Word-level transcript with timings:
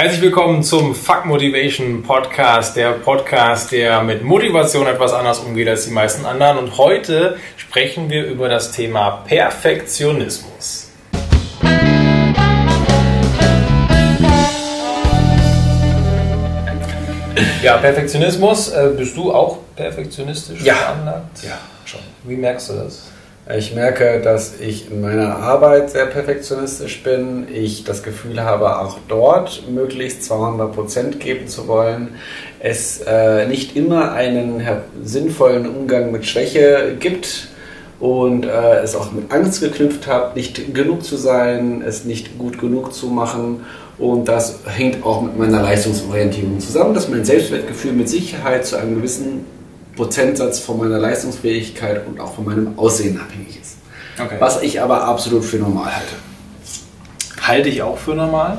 Herzlich 0.00 0.22
willkommen 0.22 0.62
zum 0.62 0.94
Fuck 0.94 1.26
Motivation 1.26 2.02
Podcast, 2.02 2.74
der 2.74 2.92
Podcast, 2.92 3.70
der 3.70 4.00
mit 4.02 4.24
Motivation 4.24 4.86
etwas 4.86 5.12
anders 5.12 5.40
umgeht 5.40 5.68
als 5.68 5.84
die 5.84 5.90
meisten 5.90 6.24
anderen. 6.24 6.56
Und 6.56 6.78
heute 6.78 7.36
sprechen 7.58 8.08
wir 8.08 8.24
über 8.24 8.48
das 8.48 8.72
Thema 8.72 9.22
Perfektionismus. 9.26 10.88
Ja, 17.62 17.76
Perfektionismus. 17.76 18.70
Äh, 18.70 18.94
bist 18.96 19.14
du 19.16 19.32
auch 19.34 19.58
perfektionistisch 19.76 20.62
Ja. 20.62 20.74
veranlagt? 20.76 21.42
Ja, 21.42 21.58
schon. 21.84 22.00
Wie 22.24 22.36
merkst 22.36 22.70
du 22.70 22.74
das? 22.74 23.08
Ich 23.56 23.74
merke, 23.74 24.20
dass 24.22 24.60
ich 24.60 24.90
in 24.90 25.00
meiner 25.00 25.36
Arbeit 25.36 25.90
sehr 25.90 26.06
perfektionistisch 26.06 27.02
bin. 27.02 27.46
Ich 27.52 27.84
das 27.84 28.02
Gefühl 28.02 28.42
habe, 28.44 28.78
auch 28.78 28.98
dort 29.08 29.64
möglichst 29.70 30.30
200% 30.30 31.16
geben 31.16 31.48
zu 31.48 31.66
wollen. 31.66 32.10
Es 32.60 33.00
äh, 33.00 33.46
nicht 33.48 33.76
immer 33.76 34.12
einen 34.12 34.62
sinnvollen 35.02 35.66
Umgang 35.68 36.12
mit 36.12 36.26
Schwäche 36.26 36.96
gibt 37.00 37.48
und 37.98 38.44
äh, 38.44 38.80
es 38.82 38.94
auch 38.94 39.10
mit 39.10 39.32
Angst 39.32 39.60
geknüpft 39.60 40.06
hat, 40.06 40.36
nicht 40.36 40.74
genug 40.74 41.02
zu 41.02 41.16
sein, 41.16 41.82
es 41.86 42.04
nicht 42.04 42.38
gut 42.38 42.60
genug 42.60 42.92
zu 42.92 43.08
machen. 43.08 43.64
Und 43.98 44.28
das 44.28 44.60
hängt 44.66 45.04
auch 45.04 45.22
mit 45.22 45.36
meiner 45.38 45.62
Leistungsorientierung 45.62 46.60
zusammen, 46.60 46.94
dass 46.94 47.08
mein 47.08 47.24
Selbstwertgefühl 47.24 47.92
mit 47.92 48.08
Sicherheit 48.08 48.64
zu 48.64 48.76
einem 48.76 48.96
gewissen 48.96 49.44
Prozentsatz 49.96 50.60
von 50.60 50.78
meiner 50.78 50.98
Leistungsfähigkeit 50.98 52.06
und 52.06 52.20
auch 52.20 52.34
von 52.34 52.44
meinem 52.44 52.78
Aussehen 52.78 53.20
abhängig 53.20 53.60
ist. 53.60 53.76
Okay. 54.18 54.36
Was 54.38 54.62
ich 54.62 54.80
aber 54.80 55.04
absolut 55.04 55.44
für 55.44 55.56
normal 55.56 55.94
halte. 55.96 56.14
halte 57.42 57.68
ich 57.68 57.82
auch 57.82 57.98
für 57.98 58.14
normal. 58.14 58.58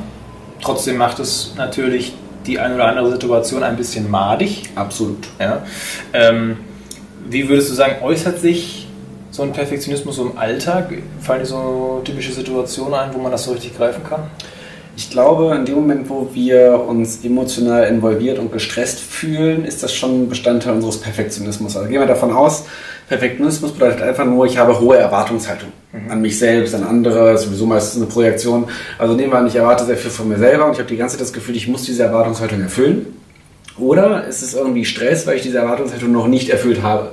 Trotzdem 0.62 0.98
macht 0.98 1.20
es 1.20 1.54
natürlich 1.56 2.14
die 2.46 2.60
eine 2.60 2.76
oder 2.76 2.86
andere 2.86 3.12
Situation 3.12 3.64
ein 3.64 3.78
bisschen 3.78 4.10
madig. 4.10 4.70
Absolut. 4.76 5.28
Ja. 5.40 5.64
Ähm, 6.14 6.58
wie 7.30 7.48
würdest 7.48 7.70
du 7.70 7.74
sagen, 7.74 8.04
äußert 8.04 8.40
sich 8.40 8.88
so 9.30 9.44
ein 9.44 9.54
Perfektionismus 9.54 10.16
so 10.16 10.26
im 10.26 10.38
Alltag? 10.38 10.94
Fallen 11.22 11.42
dir 11.42 11.46
so 11.46 12.02
typische 12.04 12.34
Situationen 12.34 12.94
ein, 12.94 13.14
wo 13.14 13.20
man 13.20 13.32
das 13.32 13.44
so 13.44 13.52
richtig 13.52 13.78
greifen 13.78 14.04
kann? 14.04 14.30
Ich 14.96 15.10
glaube, 15.10 15.56
in 15.56 15.66
dem 15.66 15.76
Moment, 15.76 16.10
wo 16.10 16.30
wir 16.34 16.84
uns 16.88 17.24
emotional 17.24 17.86
involviert 17.86 18.40
und 18.40 18.52
gestresst 18.52 19.00
fühlen, 19.00 19.64
ist 19.64 19.84
das 19.84 19.94
schon 19.94 20.28
Bestandteil 20.28 20.74
unseres 20.74 21.00
Perfektionismus. 21.00 21.78
Also 21.78 21.90
gehen 21.90 22.00
wir 22.00 22.08
davon 22.08 22.32
aus, 22.32 22.66
Perfektionismus 23.08 23.74
bedeutet 23.74 24.02
einfach 24.02 24.26
nur, 24.26 24.46
ich 24.46 24.58
habe 24.58 24.80
hohe 24.80 24.98
Erwartungshaltung 24.98 25.70
an 26.10 26.22
mich 26.22 26.40
selbst, 26.40 26.74
an 26.74 26.84
andere, 26.84 27.38
sowieso 27.38 27.66
meistens 27.66 28.02
eine 28.02 28.10
Projektion. 28.10 28.70
Also 28.98 29.16
nehmen 29.16 29.32
wir 29.34 29.40
an, 29.40 29.48
ich 29.48 29.56
erwarte 29.56 29.86
sehr 29.86 29.98
viel 29.98 30.12
von 30.12 30.30
mir 30.30 30.38
selber 30.38 30.66
und 30.66 30.74
ich 30.74 30.80
habe 30.80 30.88
die 30.88 30.96
ganze 30.96 31.18
Zeit 31.18 31.22
das 31.22 31.34
Gefühl, 31.34 31.56
ich 31.56 31.68
muss 31.68 31.84
diese 31.84 32.04
Erwartungshaltung 32.04 32.62
erfüllen. 32.62 33.08
Oder 33.78 34.28
ist 34.28 34.42
es 34.42 34.54
irgendwie 34.54 34.86
Stress, 34.86 35.26
weil 35.28 35.38
ich 35.38 35.42
diese 35.42 35.58
Erwartungshaltung 35.58 36.12
noch 36.12 36.28
nicht 36.28 36.50
erfüllt 36.50 36.84
habe? 36.84 37.12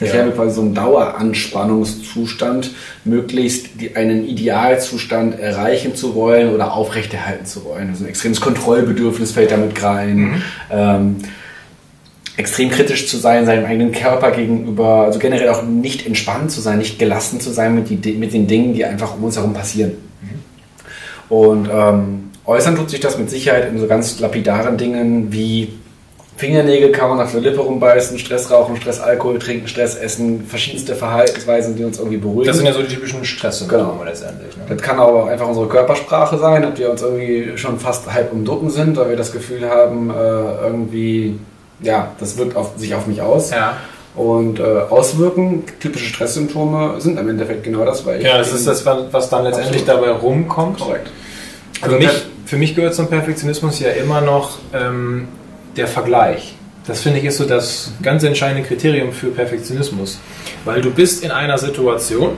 Das 0.00 0.08
heißt, 0.08 0.14
Ja. 0.14 0.20
ich 0.20 0.26
habe 0.26 0.36
quasi 0.36 0.54
so 0.54 0.60
einen 0.60 0.74
Daueranspannungszustand, 0.74 2.70
möglichst 3.04 3.80
die, 3.80 3.96
einen 3.96 4.26
Idealzustand 4.28 5.40
erreichen 5.40 5.94
zu 5.96 6.14
wollen 6.14 6.54
oder 6.54 6.72
aufrechterhalten 6.72 7.46
zu 7.46 7.64
wollen. 7.64 7.88
Also 7.90 8.04
ein 8.04 8.08
extremes 8.08 8.40
Kontrollbedürfnis 8.40 9.32
fällt 9.32 9.50
damit 9.50 9.82
rein. 9.82 10.42
Ähm, 10.70 11.16
extrem 12.36 12.70
kritisch 12.70 13.08
zu 13.08 13.16
sein, 13.16 13.46
seinem 13.46 13.64
eigenen 13.64 13.90
Körper 13.90 14.30
gegenüber, 14.30 15.02
also 15.04 15.18
generell 15.18 15.48
auch 15.48 15.64
nicht 15.64 16.06
entspannt 16.06 16.52
zu 16.52 16.60
sein, 16.60 16.78
nicht 16.78 16.98
gelassen 17.00 17.40
zu 17.40 17.50
sein 17.50 17.74
mit, 17.74 17.90
die, 17.90 18.12
mit 18.12 18.32
den 18.32 18.46
Dingen, 18.46 18.74
die 18.74 18.84
einfach 18.84 19.16
um 19.16 19.24
uns 19.24 19.36
herum 19.36 19.52
passieren. 19.52 19.92
Und 21.28 21.68
ähm, 21.70 22.30
äußern 22.46 22.76
tut 22.76 22.90
sich 22.90 23.00
das 23.00 23.18
mit 23.18 23.28
Sicherheit 23.28 23.68
in 23.68 23.78
so 23.78 23.88
ganz 23.88 24.20
lapidaren 24.20 24.76
Dingen 24.78 25.32
wie 25.32 25.72
Fingernägel 26.38 26.92
kauen, 26.92 27.20
auf 27.20 27.32
der 27.32 27.40
Lippe 27.40 27.60
rumbeißen, 27.60 28.16
Stress 28.18 28.50
rauchen, 28.50 28.76
Stress 28.76 29.00
Alkohol 29.00 29.38
trinken, 29.40 29.66
Stress 29.68 29.96
essen, 29.96 30.44
verschiedenste 30.46 30.94
Verhaltensweisen, 30.94 31.74
die 31.76 31.84
uns 31.84 31.98
irgendwie 31.98 32.16
beruhigen. 32.16 32.46
Das 32.46 32.56
sind 32.56 32.66
ja 32.66 32.72
so 32.72 32.80
die 32.82 32.88
typischen 32.94 33.24
Stresssymptome 33.24 33.82
Genau. 33.92 34.04
letztendlich. 34.04 34.56
Ne? 34.56 34.62
Das 34.68 34.80
kann 34.80 35.00
aber 35.00 35.24
auch 35.24 35.26
einfach 35.26 35.48
unsere 35.48 35.66
Körpersprache 35.66 36.38
sein, 36.38 36.62
dass 36.62 36.78
wir 36.78 36.90
uns 36.90 37.02
irgendwie 37.02 37.58
schon 37.58 37.78
fast 37.80 38.10
halb 38.12 38.32
umducken 38.32 38.70
sind, 38.70 38.96
weil 38.96 39.10
wir 39.10 39.16
das 39.16 39.32
Gefühl 39.32 39.68
haben, 39.68 40.10
äh, 40.10 40.14
irgendwie, 40.14 41.38
ja, 41.82 42.12
das 42.20 42.38
wirkt 42.38 42.56
auf, 42.56 42.70
sich 42.76 42.94
auf 42.94 43.06
mich 43.08 43.20
aus. 43.20 43.50
Ja. 43.50 43.76
Und 44.14 44.58
äh, 44.60 44.62
auswirken, 44.62 45.64
typische 45.80 46.06
Stresssymptome 46.06 47.00
sind 47.00 47.18
im 47.18 47.28
Endeffekt 47.28 47.64
genau 47.64 47.84
das, 47.84 48.04
weil 48.06 48.18
ich. 48.20 48.24
ja, 48.26 48.38
das 48.38 48.52
ist 48.52 48.66
das, 48.66 48.84
was 48.86 49.28
dann 49.28 49.44
letztendlich 49.44 49.82
Absolut. 49.82 50.04
dabei 50.06 50.18
rumkommt. 50.18 50.78
Korrekt. 50.80 51.08
Für 51.80 51.84
Also 51.86 51.96
mich, 51.98 52.10
für 52.46 52.56
mich 52.56 52.74
gehört 52.74 52.94
zum 52.94 53.06
Perfektionismus 53.08 53.78
ja 53.80 53.90
immer 53.90 54.20
noch 54.20 54.58
ähm, 54.74 55.28
der 55.78 55.88
Vergleich. 55.88 56.54
Das 56.86 57.02
finde 57.02 57.18
ich 57.18 57.24
ist 57.24 57.36
so 57.36 57.44
das 57.44 57.92
ganz 58.02 58.22
entscheidende 58.24 58.66
Kriterium 58.66 59.12
für 59.12 59.28
Perfektionismus. 59.28 60.18
Weil 60.64 60.80
du 60.80 60.90
bist 60.90 61.22
in 61.22 61.30
einer 61.30 61.58
Situation 61.58 62.30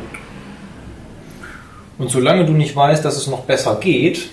und 1.98 2.10
solange 2.10 2.44
du 2.46 2.52
nicht 2.52 2.74
weißt, 2.74 3.04
dass 3.04 3.16
es 3.16 3.26
noch 3.26 3.44
besser 3.44 3.78
geht, 3.80 4.30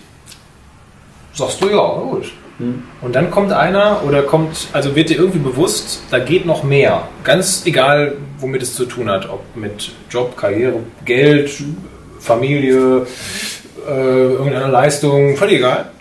sagst 1.34 1.62
du 1.62 1.70
ja, 1.70 2.00
gut. 2.00 2.32
Hm. 2.58 2.84
Und 3.02 3.16
dann 3.16 3.30
kommt 3.30 3.52
einer 3.52 4.02
oder 4.08 4.24
kommt, 4.24 4.70
also 4.74 4.96
wird 4.96 5.10
dir 5.10 5.18
irgendwie 5.18 5.40
bewusst, 5.40 6.02
da 6.10 6.18
geht 6.18 6.46
noch 6.46 6.64
mehr. 6.64 7.08
Ganz 7.24 7.66
egal, 7.66 8.16
womit 8.40 8.64
es 8.64 8.74
zu 8.74 8.86
tun 8.86 9.10
hat. 9.10 9.30
Ob 9.30 9.44
mit 9.56 9.92
Job, 10.10 10.36
Karriere, 10.36 10.80
Geld, 11.06 11.52
Familie, 12.20 13.06
äh, 13.88 13.92
irgendeiner 13.92 14.70
Leistung, 14.70 15.38
völlig 15.38 15.58
egal. 15.58 15.92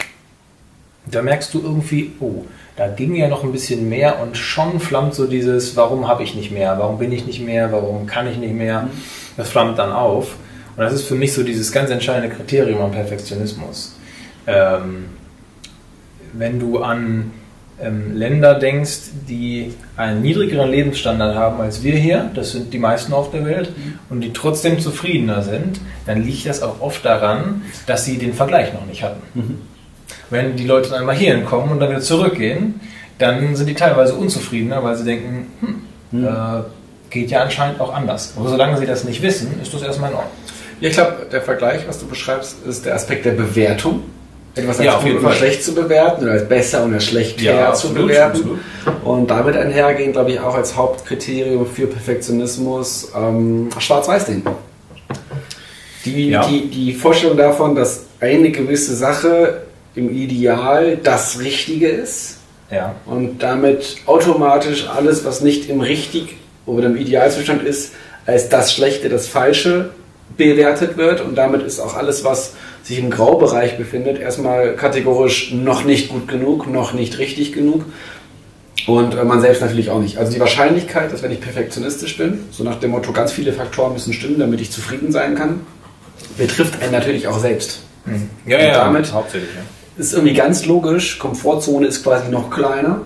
Da 1.05 1.21
merkst 1.21 1.53
du 1.53 1.61
irgendwie, 1.63 2.13
oh, 2.21 2.45
da 2.77 2.89
ging 2.89 3.15
ja 3.15 3.29
noch 3.29 3.43
ein 3.43 3.53
bisschen 3.53 3.89
mehr 3.89 4.21
und 4.21 4.37
schon 4.37 4.81
flammt 4.81 5.15
so 5.15 5.27
dieses, 5.27 5.77
warum 5.77 6.09
habe 6.09 6.23
ich 6.23 6.35
nicht 6.35 6.51
mehr, 6.51 6.79
warum 6.79 6.99
bin 6.99 7.11
ich 7.11 7.27
nicht 7.27 7.41
mehr, 7.41 7.73
warum 7.73 8.07
kann 8.07 8.27
ich 8.27 8.37
nicht 8.37 8.55
mehr, 8.55 8.89
das 9.37 9.49
flammt 9.49 9.79
dann 9.79 9.93
auf. 9.93 10.37
Und 10.77 10.83
das 10.83 10.93
ist 10.93 11.05
für 11.05 11.15
mich 11.15 11.33
so 11.33 11.43
dieses 11.43 11.73
ganz 11.73 11.91
entscheidende 11.91 12.35
Kriterium 12.35 12.83
am 12.83 12.93
Perfektionismus. 12.93 13.97
Ähm, 14.47 15.07
wenn 16.35 16.61
du 16.61 16.81
an 16.81 17.33
ähm, 17.81 18.15
Länder 18.15 18.55
denkst, 18.59 18.99
die 19.27 19.73
einen 19.97 20.21
niedrigeren 20.21 20.71
Lebensstandard 20.71 21.35
haben 21.35 21.61
als 21.63 21.83
wir 21.83 21.97
hier, 21.97 22.31
das 22.35 22.53
sind 22.53 22.75
die 22.75 22.79
meisten 22.79 23.15
auf 23.15 23.31
der 23.31 23.47
Welt, 23.47 23.73
und 24.11 24.21
die 24.21 24.35
trotzdem 24.35 24.81
zufriedener 24.81 25.43
sind, 25.43 25.81
dann 26.05 26.23
liegt 26.23 26.47
das 26.47 26.63
auch 26.63 26.83
oft 26.83 27.05
daran, 27.07 27.63
dass 27.87 28.05
sie 28.05 28.19
den 28.19 28.35
Vergleich 28.35 28.75
noch 28.75 28.85
nicht 28.85 29.03
hatten. 29.03 29.23
Wenn 30.31 30.57
die 30.57 30.65
Leute 30.65 30.91
dann 30.91 31.01
einmal 31.01 31.17
hierhin 31.17 31.45
kommen 31.45 31.71
und 31.73 31.81
dann 31.81 31.91
wieder 31.91 32.01
zurückgehen, 32.01 32.81
dann 33.19 33.57
sind 33.57 33.67
die 33.67 33.75
teilweise 33.75 34.15
unzufriedener, 34.15 34.83
weil 34.85 34.97
sie 34.97 35.05
denken, 35.05 35.47
hm, 36.13 36.25
äh, 36.25 36.29
geht 37.11 37.31
ja 37.31 37.43
anscheinend 37.43 37.81
auch 37.81 37.95
anders. 37.95 38.35
Aber 38.37 38.49
solange 38.49 38.77
sie 38.79 38.87
das 38.87 39.05
nicht 39.05 39.23
wissen, 39.23 39.59
ist 39.63 39.73
das 39.73 39.83
erstmal 39.83 40.11
in 40.11 40.17
Ordnung. 40.17 40.33
Ja, 40.81 40.89
ich 40.91 40.95
glaube, 40.95 41.27
der 41.33 41.41
Vergleich, 41.41 41.81
was 41.89 41.99
du 41.99 42.07
beschreibst, 42.07 42.57
ist 42.69 42.85
der 42.85 42.95
Aspekt 42.95 43.25
der 43.25 43.33
Bewertung. 43.33 44.03
Etwas 44.55 44.79
als 44.79 44.87
Ja, 44.87 44.99
gut 45.01 45.21
oder 45.21 45.33
schlecht 45.33 45.63
zu 45.65 45.75
bewerten 45.75 46.25
oder 46.25 46.33
als 46.33 46.49
besser 46.49 46.87
oder 46.87 46.99
schlechter 47.01 47.43
Ja, 47.43 47.73
zu 47.75 47.93
bewerten. 47.93 48.39
absolut. 48.39 48.59
Und 49.05 49.31
damit 49.31 49.55
einhergehen, 49.57 50.13
glaube 50.13 50.33
ich, 50.33 50.41
auch 50.41 50.55
als 50.55 50.77
Hauptkriterium 50.77 51.67
für 51.67 51.87
Perfektionismus 51.87 53.13
ähm, 53.17 53.69
Schwarz-Weiß-Denken. 53.79 54.51
Die, 56.05 56.31
Ja. 56.31 56.47
die, 56.47 56.69
die 56.69 56.93
Vorstellung 56.95 57.37
davon, 57.37 57.75
dass 57.75 58.05
eine 58.21 58.51
gewisse 58.51 58.95
Sache 58.97 59.63
im 59.97 60.15
Ideal 60.15 60.99
das 61.03 61.41
Richtige 61.41 61.89
ist 61.89 62.39
Ja. 62.71 62.95
und 63.07 63.43
damit 63.43 63.97
automatisch 64.07 64.87
alles, 64.89 65.25
was 65.25 65.41
nicht 65.41 65.69
im 65.69 65.81
richtig 65.81 66.37
oder 66.67 66.87
im 66.87 66.97
Idealzustand 66.97 67.63
ist, 67.65 67.93
als 68.27 68.49
das 68.49 68.73
Schlechte, 68.75 69.09
das 69.09 69.27
Falsche 69.27 69.91
bewertet 70.37 70.97
wird 70.97 71.21
und 71.21 71.37
damit 71.37 71.63
ist 71.63 71.81
auch 71.81 71.95
alles, 71.95 72.25
was 72.25 72.55
sich 72.83 72.99
im 72.99 73.11
Graubereich 73.11 73.79
befindet, 73.79 74.19
erstmal 74.21 74.75
kategorisch 74.75 75.53
noch 75.53 75.85
nicht 75.85 76.09
gut 76.09 76.29
genug, 76.29 76.67
noch 76.71 76.93
nicht 76.93 77.19
richtig 77.19 77.53
genug 77.53 77.85
und 78.87 79.15
äh, 79.15 79.25
man 79.25 79.41
selbst 79.41 79.61
natürlich 79.63 79.91
auch 79.91 80.01
nicht. 80.01 80.19
Also 80.19 80.33
die 80.33 80.41
Wahrscheinlichkeit, 80.41 81.13
dass 81.13 81.23
wenn 81.23 81.31
ich 81.33 81.41
perfektionistisch 81.41 82.19
bin, 82.19 82.41
so 82.51 82.65
nach 82.65 82.79
dem 82.81 82.91
Motto, 82.91 83.13
ganz 83.13 83.33
viele 83.33 83.53
Faktoren 83.53 83.93
müssen 83.95 84.13
stimmen, 84.13 84.39
damit 84.39 84.61
ich 84.61 84.71
zufrieden 84.71 85.11
sein 85.13 85.35
kann, 85.37 85.61
betrifft 86.37 86.83
einen 86.83 86.93
natürlich 86.93 87.27
auch 87.29 87.39
selbst. 87.39 87.81
Ja, 88.47 88.57
Und 88.59 88.63
ja, 88.65 88.73
damit- 88.85 89.13
hauptsächlich. 89.13 89.51
Ja. 89.55 89.63
Ist 89.99 90.13
irgendwie 90.13 90.35
ganz 90.35 90.67
logisch, 90.67 91.19
Komfortzone 91.19 91.87
ist 91.87 92.03
quasi 92.03 92.31
noch 92.31 92.51
kleiner 92.51 93.01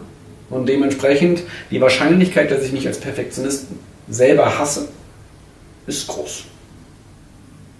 und 0.51 0.69
dementsprechend 0.69 1.43
die 1.71 1.81
Wahrscheinlichkeit, 1.81 2.51
dass 2.51 2.63
ich 2.65 2.73
mich 2.73 2.87
als 2.87 2.99
Perfektionist 2.99 3.67
selber 4.09 4.59
hasse, 4.59 4.89
ist 5.87 6.07
groß. 6.09 6.45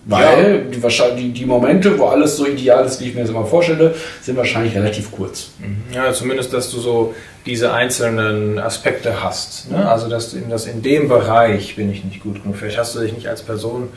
Weil 0.07 0.63
die, 0.73 0.83
wahrscheinlich- 0.83 1.25
die, 1.27 1.33
die 1.33 1.45
Momente, 1.45 1.99
wo 1.99 2.07
alles 2.07 2.37
so 2.37 2.47
ideal 2.47 2.87
ist, 2.87 3.01
wie 3.01 3.09
ich 3.09 3.15
mir 3.15 3.21
das 3.21 3.31
immer 3.31 3.45
vorstelle, 3.45 3.95
sind 4.23 4.37
wahrscheinlich 4.37 4.75
relativ 4.75 5.13
kurz. 5.13 5.51
Ja, 5.95 6.11
zumindest, 6.13 6.55
dass 6.55 6.71
du 6.71 6.79
so 6.81 7.15
diese 7.45 7.73
einzelnen 7.75 8.59
Aspekte 8.59 9.23
hast. 9.23 9.71
Ne? 9.71 9.87
Also, 9.89 10.09
dass 10.09 10.33
in, 10.33 10.49
dass 10.49 10.67
in 10.67 10.81
dem 10.83 11.09
Bereich 11.09 11.77
bin 11.77 11.93
ich 11.93 12.03
nicht 12.03 12.23
gut 12.23 12.43
genug. 12.43 12.57
Vielleicht 12.57 12.79
hast 12.79 12.95
du 12.95 13.01
dich 13.01 13.13
nicht 13.13 13.27
als 13.29 13.43
Person 13.43 13.89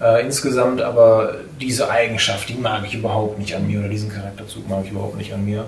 Äh, 0.00 0.24
insgesamt 0.24 0.80
aber 0.80 1.36
diese 1.60 1.90
Eigenschaft, 1.90 2.48
die 2.48 2.54
mag 2.54 2.84
ich 2.86 2.94
überhaupt 2.94 3.38
nicht 3.38 3.54
an 3.54 3.66
mir 3.66 3.80
oder 3.80 3.88
diesen 3.88 4.12
Charakterzug 4.12 4.68
mag 4.68 4.84
ich 4.84 4.92
überhaupt 4.92 5.16
nicht 5.16 5.32
an 5.32 5.44
mir. 5.44 5.66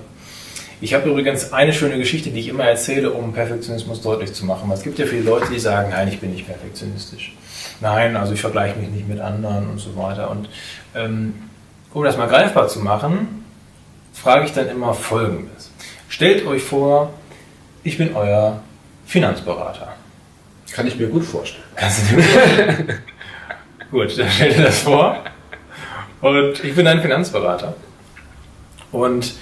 Ich 0.80 0.94
habe 0.94 1.10
übrigens 1.10 1.52
eine 1.52 1.72
schöne 1.72 1.98
Geschichte, 1.98 2.30
die 2.30 2.40
ich 2.40 2.48
immer 2.48 2.64
erzähle, 2.64 3.10
um 3.10 3.32
Perfektionismus 3.34 4.00
deutlich 4.00 4.32
zu 4.32 4.46
machen. 4.46 4.70
Es 4.72 4.82
gibt 4.82 4.98
ja 4.98 5.04
viele 5.04 5.22
Leute, 5.22 5.52
die 5.52 5.58
sagen, 5.58 5.90
nein, 5.90 6.08
ich 6.08 6.20
bin 6.20 6.30
nicht 6.30 6.46
perfektionistisch. 6.46 7.34
Nein, 7.80 8.16
also 8.16 8.32
ich 8.32 8.40
vergleiche 8.40 8.78
mich 8.78 8.88
nicht 8.88 9.08
mit 9.08 9.20
anderen 9.20 9.68
und 9.68 9.78
so 9.78 9.94
weiter. 9.96 10.30
Und 10.30 10.48
ähm, 10.94 11.34
um 11.92 12.04
das 12.04 12.16
mal 12.16 12.28
greifbar 12.28 12.68
zu 12.68 12.78
machen, 12.78 13.44
frage 14.14 14.46
ich 14.46 14.52
dann 14.52 14.68
immer 14.68 14.94
Folgendes. 14.94 15.70
Stellt 16.08 16.46
euch 16.46 16.62
vor, 16.62 17.12
ich 17.82 17.98
bin 17.98 18.14
euer 18.14 18.62
Finanzberater. 19.06 19.94
Kann 20.72 20.86
ich 20.86 20.96
mir 20.96 21.08
gut 21.08 21.24
vorstellen. 21.24 21.64
Kannst 21.76 22.10
du 22.10 22.16
dir 22.16 22.22
gut 22.22 22.24
vorstellen? 22.24 22.98
gut, 23.90 24.18
dann 24.18 24.28
stell 24.30 24.54
dir 24.54 24.64
das 24.64 24.80
vor. 24.80 25.24
Und 26.20 26.62
ich 26.64 26.74
bin 26.74 26.86
ein 26.86 27.00
Finanzberater. 27.00 27.74
Und 28.92 29.34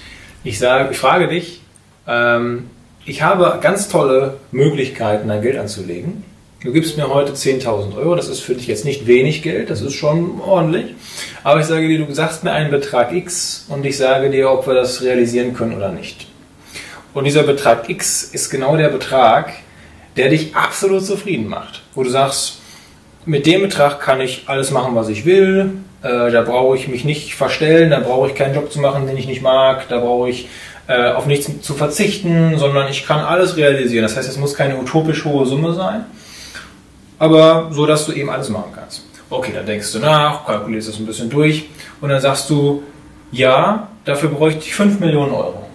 ich, 0.43 0.59
sage, 0.59 0.89
ich 0.91 0.97
frage 0.97 1.27
dich, 1.27 1.61
ähm, 2.07 2.69
ich 3.05 3.21
habe 3.21 3.59
ganz 3.61 3.89
tolle 3.89 4.37
Möglichkeiten, 4.51 5.27
dein 5.27 5.41
Geld 5.41 5.57
anzulegen. 5.57 6.23
Du 6.61 6.73
gibst 6.73 6.97
mir 6.97 7.07
heute 7.07 7.31
10.000 7.31 7.95
Euro, 7.95 8.15
das 8.15 8.27
ist 8.27 8.41
für 8.41 8.53
dich 8.53 8.67
jetzt 8.67 8.83
nicht 8.83 9.07
wenig 9.07 9.41
Geld, 9.43 9.69
das 9.69 9.81
ist 9.81 9.93
schon 9.93 10.41
ordentlich. 10.41 10.93
Aber 11.43 11.61
ich 11.61 11.65
sage 11.65 11.87
dir, 11.87 12.05
du 12.05 12.13
sagst 12.13 12.43
mir 12.43 12.51
einen 12.51 12.69
Betrag 12.69 13.13
X 13.13 13.65
und 13.69 13.85
ich 13.85 13.97
sage 13.97 14.29
dir, 14.29 14.51
ob 14.51 14.67
wir 14.67 14.73
das 14.73 15.01
realisieren 15.01 15.53
können 15.53 15.73
oder 15.73 15.89
nicht. 15.89 16.27
Und 17.13 17.23
dieser 17.23 17.43
Betrag 17.43 17.89
X 17.89 18.23
ist 18.23 18.49
genau 18.49 18.75
der 18.75 18.89
Betrag, 18.89 19.53
der 20.17 20.29
dich 20.29 20.53
absolut 20.53 21.05
zufrieden 21.05 21.47
macht. 21.47 21.81
Wo 21.95 22.03
du 22.03 22.09
sagst, 22.09 22.58
mit 23.29 23.45
dem 23.45 23.61
Betrag 23.61 23.99
kann 23.99 24.21
ich 24.21 24.45
alles 24.47 24.71
machen, 24.71 24.95
was 24.95 25.07
ich 25.07 25.23
will. 25.23 25.73
Äh, 26.01 26.31
da 26.31 26.41
brauche 26.41 26.75
ich 26.75 26.87
mich 26.87 27.05
nicht 27.05 27.35
verstellen, 27.35 27.91
da 27.91 27.99
brauche 27.99 28.27
ich 28.27 28.33
keinen 28.33 28.55
Job 28.55 28.71
zu 28.71 28.79
machen, 28.79 29.05
den 29.05 29.17
ich 29.17 29.27
nicht 29.27 29.43
mag, 29.43 29.87
da 29.87 29.99
brauche 29.99 30.29
ich 30.29 30.49
äh, 30.87 31.11
auf 31.11 31.27
nichts 31.27 31.61
zu 31.61 31.75
verzichten, 31.75 32.57
sondern 32.57 32.89
ich 32.89 33.05
kann 33.05 33.19
alles 33.19 33.55
realisieren. 33.55 34.01
Das 34.01 34.17
heißt, 34.17 34.27
es 34.27 34.37
muss 34.37 34.55
keine 34.55 34.79
utopisch 34.79 35.25
hohe 35.25 35.45
Summe 35.45 35.73
sein, 35.73 36.05
aber 37.19 37.69
so, 37.71 37.85
dass 37.85 38.07
du 38.07 38.13
eben 38.13 38.31
alles 38.31 38.49
machen 38.49 38.71
kannst. 38.73 39.03
Okay, 39.29 39.51
dann 39.53 39.67
denkst 39.67 39.91
du 39.91 39.99
nach, 39.99 40.47
kalkulierst 40.47 40.89
es 40.89 40.97
ein 40.97 41.05
bisschen 41.05 41.29
durch 41.29 41.69
und 42.01 42.09
dann 42.09 42.21
sagst 42.21 42.49
du, 42.49 42.81
ja, 43.31 43.89
dafür 44.05 44.29
bräuchte 44.29 44.61
ich 44.61 44.73
5 44.73 44.99
Millionen 44.99 45.33
Euro. 45.33 45.67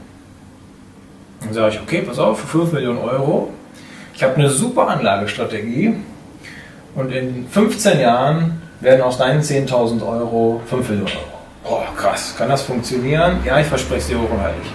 Dann 1.40 1.52
sage 1.52 1.74
ich, 1.76 1.80
okay, 1.80 2.02
pass 2.02 2.18
auf, 2.18 2.40
für 2.40 2.48
5 2.48 2.72
Millionen 2.72 2.98
Euro, 2.98 3.52
ich 4.12 4.24
habe 4.24 4.34
eine 4.34 4.50
super 4.50 4.88
Anlagestrategie 4.88 5.94
und 6.94 7.12
in 7.12 7.46
15 7.48 8.00
Jahren 8.00 8.62
werden 8.80 9.02
aus 9.02 9.18
deinen 9.18 9.40
10.000 9.40 10.06
Euro 10.06 10.60
5 10.68 10.88
Millionen 10.88 11.10
Euro. 11.10 11.34
Boah, 11.64 11.86
krass, 11.96 12.34
kann 12.36 12.48
das 12.48 12.62
funktionieren? 12.62 13.38
Ja, 13.44 13.58
ich 13.58 13.66
verspreche 13.66 14.00
es 14.00 14.06
dir 14.08 14.20
hoch 14.20 14.30
und 14.30 14.40
heilig. 14.40 14.66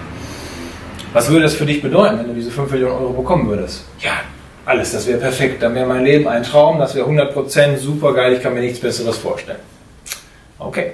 Was 1.13 1.29
würde 1.29 1.43
das 1.43 1.55
für 1.55 1.65
dich 1.65 1.81
bedeuten, 1.81 2.19
wenn 2.19 2.27
du 2.27 2.33
diese 2.33 2.51
5 2.51 2.71
Millionen 2.71 2.93
Euro 2.93 3.13
bekommen 3.13 3.47
würdest? 3.47 3.85
Ja, 3.99 4.13
alles, 4.65 4.91
das 4.91 5.07
wäre 5.07 5.19
perfekt. 5.19 5.61
Dann 5.63 5.73
wäre 5.75 5.87
mein 5.87 6.03
Leben 6.03 6.27
ein 6.27 6.43
Traum, 6.43 6.77
das 6.77 6.95
wäre 6.95 7.07
100% 7.07 7.77
super 7.77 8.13
geil, 8.13 8.33
ich 8.33 8.43
kann 8.43 8.53
mir 8.53 8.61
nichts 8.61 8.79
Besseres 8.79 9.17
vorstellen. 9.17 9.59
Okay. 10.59 10.93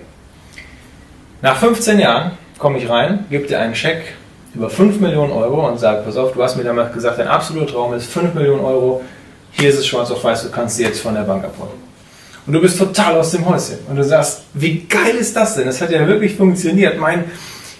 Nach 1.41 1.57
15 1.57 1.99
Jahren 1.99 2.31
komme 2.57 2.77
ich 2.77 2.89
rein, 2.89 3.25
gebe 3.29 3.47
dir 3.47 3.59
einen 3.59 3.75
Scheck 3.75 4.15
über 4.53 4.69
5 4.69 5.01
Millionen 5.01 5.33
Euro 5.33 5.67
und 5.67 5.79
sage, 5.79 6.03
pass 6.03 6.15
auf, 6.15 6.31
du 6.31 6.41
hast 6.41 6.55
mir 6.55 6.63
damals 6.63 6.93
gesagt, 6.93 7.19
dein 7.19 7.27
absoluter 7.27 7.73
Traum 7.73 7.93
ist 7.93 8.09
5 8.11 8.33
Millionen 8.33 8.63
Euro. 8.63 9.01
Hier 9.57 9.69
ist 9.69 9.79
es 9.79 9.87
schwarz 9.87 10.11
auf 10.11 10.23
weiß, 10.23 10.43
du 10.43 10.51
kannst 10.51 10.75
sie 10.75 10.83
jetzt 10.83 11.01
von 11.01 11.13
der 11.13 11.21
Bank 11.21 11.43
abholen. 11.45 11.71
Und 12.45 12.53
du 12.53 12.61
bist 12.61 12.77
total 12.77 13.15
aus 13.15 13.31
dem 13.31 13.45
Häuschen. 13.45 13.79
Und 13.87 13.95
du 13.95 14.03
sagst, 14.03 14.43
wie 14.53 14.83
geil 14.83 15.15
ist 15.15 15.35
das 15.35 15.55
denn? 15.55 15.65
Das 15.65 15.81
hat 15.81 15.89
ja 15.89 16.05
wirklich 16.05 16.35
funktioniert. 16.35 16.99
Mein, 16.99 17.25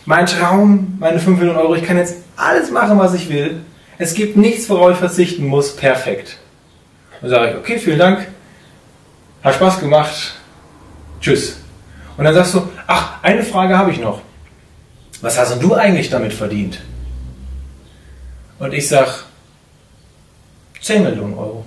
mein 0.06 0.26
Traum, 0.26 0.96
meine 1.00 1.20
5 1.20 1.38
Millionen 1.38 1.60
Euro, 1.60 1.76
ich 1.76 1.84
kann 1.84 1.98
jetzt 1.98 2.16
alles 2.36 2.72
machen, 2.72 2.98
was 2.98 3.14
ich 3.14 3.30
will. 3.30 3.62
Es 3.98 4.14
gibt 4.14 4.38
nichts, 4.38 4.70
worauf 4.70 4.92
ich 4.92 4.98
verzichten 4.98 5.46
muss. 5.46 5.76
Perfekt. 5.76 6.38
Dann 7.22 7.30
sage 7.30 7.52
ich, 7.52 7.58
okay, 7.58 7.78
vielen 7.78 8.00
Dank. 8.00 8.28
Hat 9.44 9.56
Spaß 9.56 9.80
gemacht. 9.80 10.36
Tschüss. 11.22 11.58
Und 12.18 12.24
dann 12.24 12.34
sagst 12.34 12.54
du, 12.54 12.68
ach, 12.88 13.22
eine 13.22 13.44
Frage 13.44 13.78
habe 13.78 13.92
ich 13.92 14.00
noch. 14.00 14.22
Was 15.22 15.38
hast 15.38 15.62
du 15.62 15.74
eigentlich 15.76 16.10
damit 16.10 16.34
verdient? 16.34 16.82
Und 18.60 18.74
ich 18.74 18.88
sag, 18.88 19.26
10 20.86 21.04
Millionen 21.04 21.34
Euro. 21.34 21.66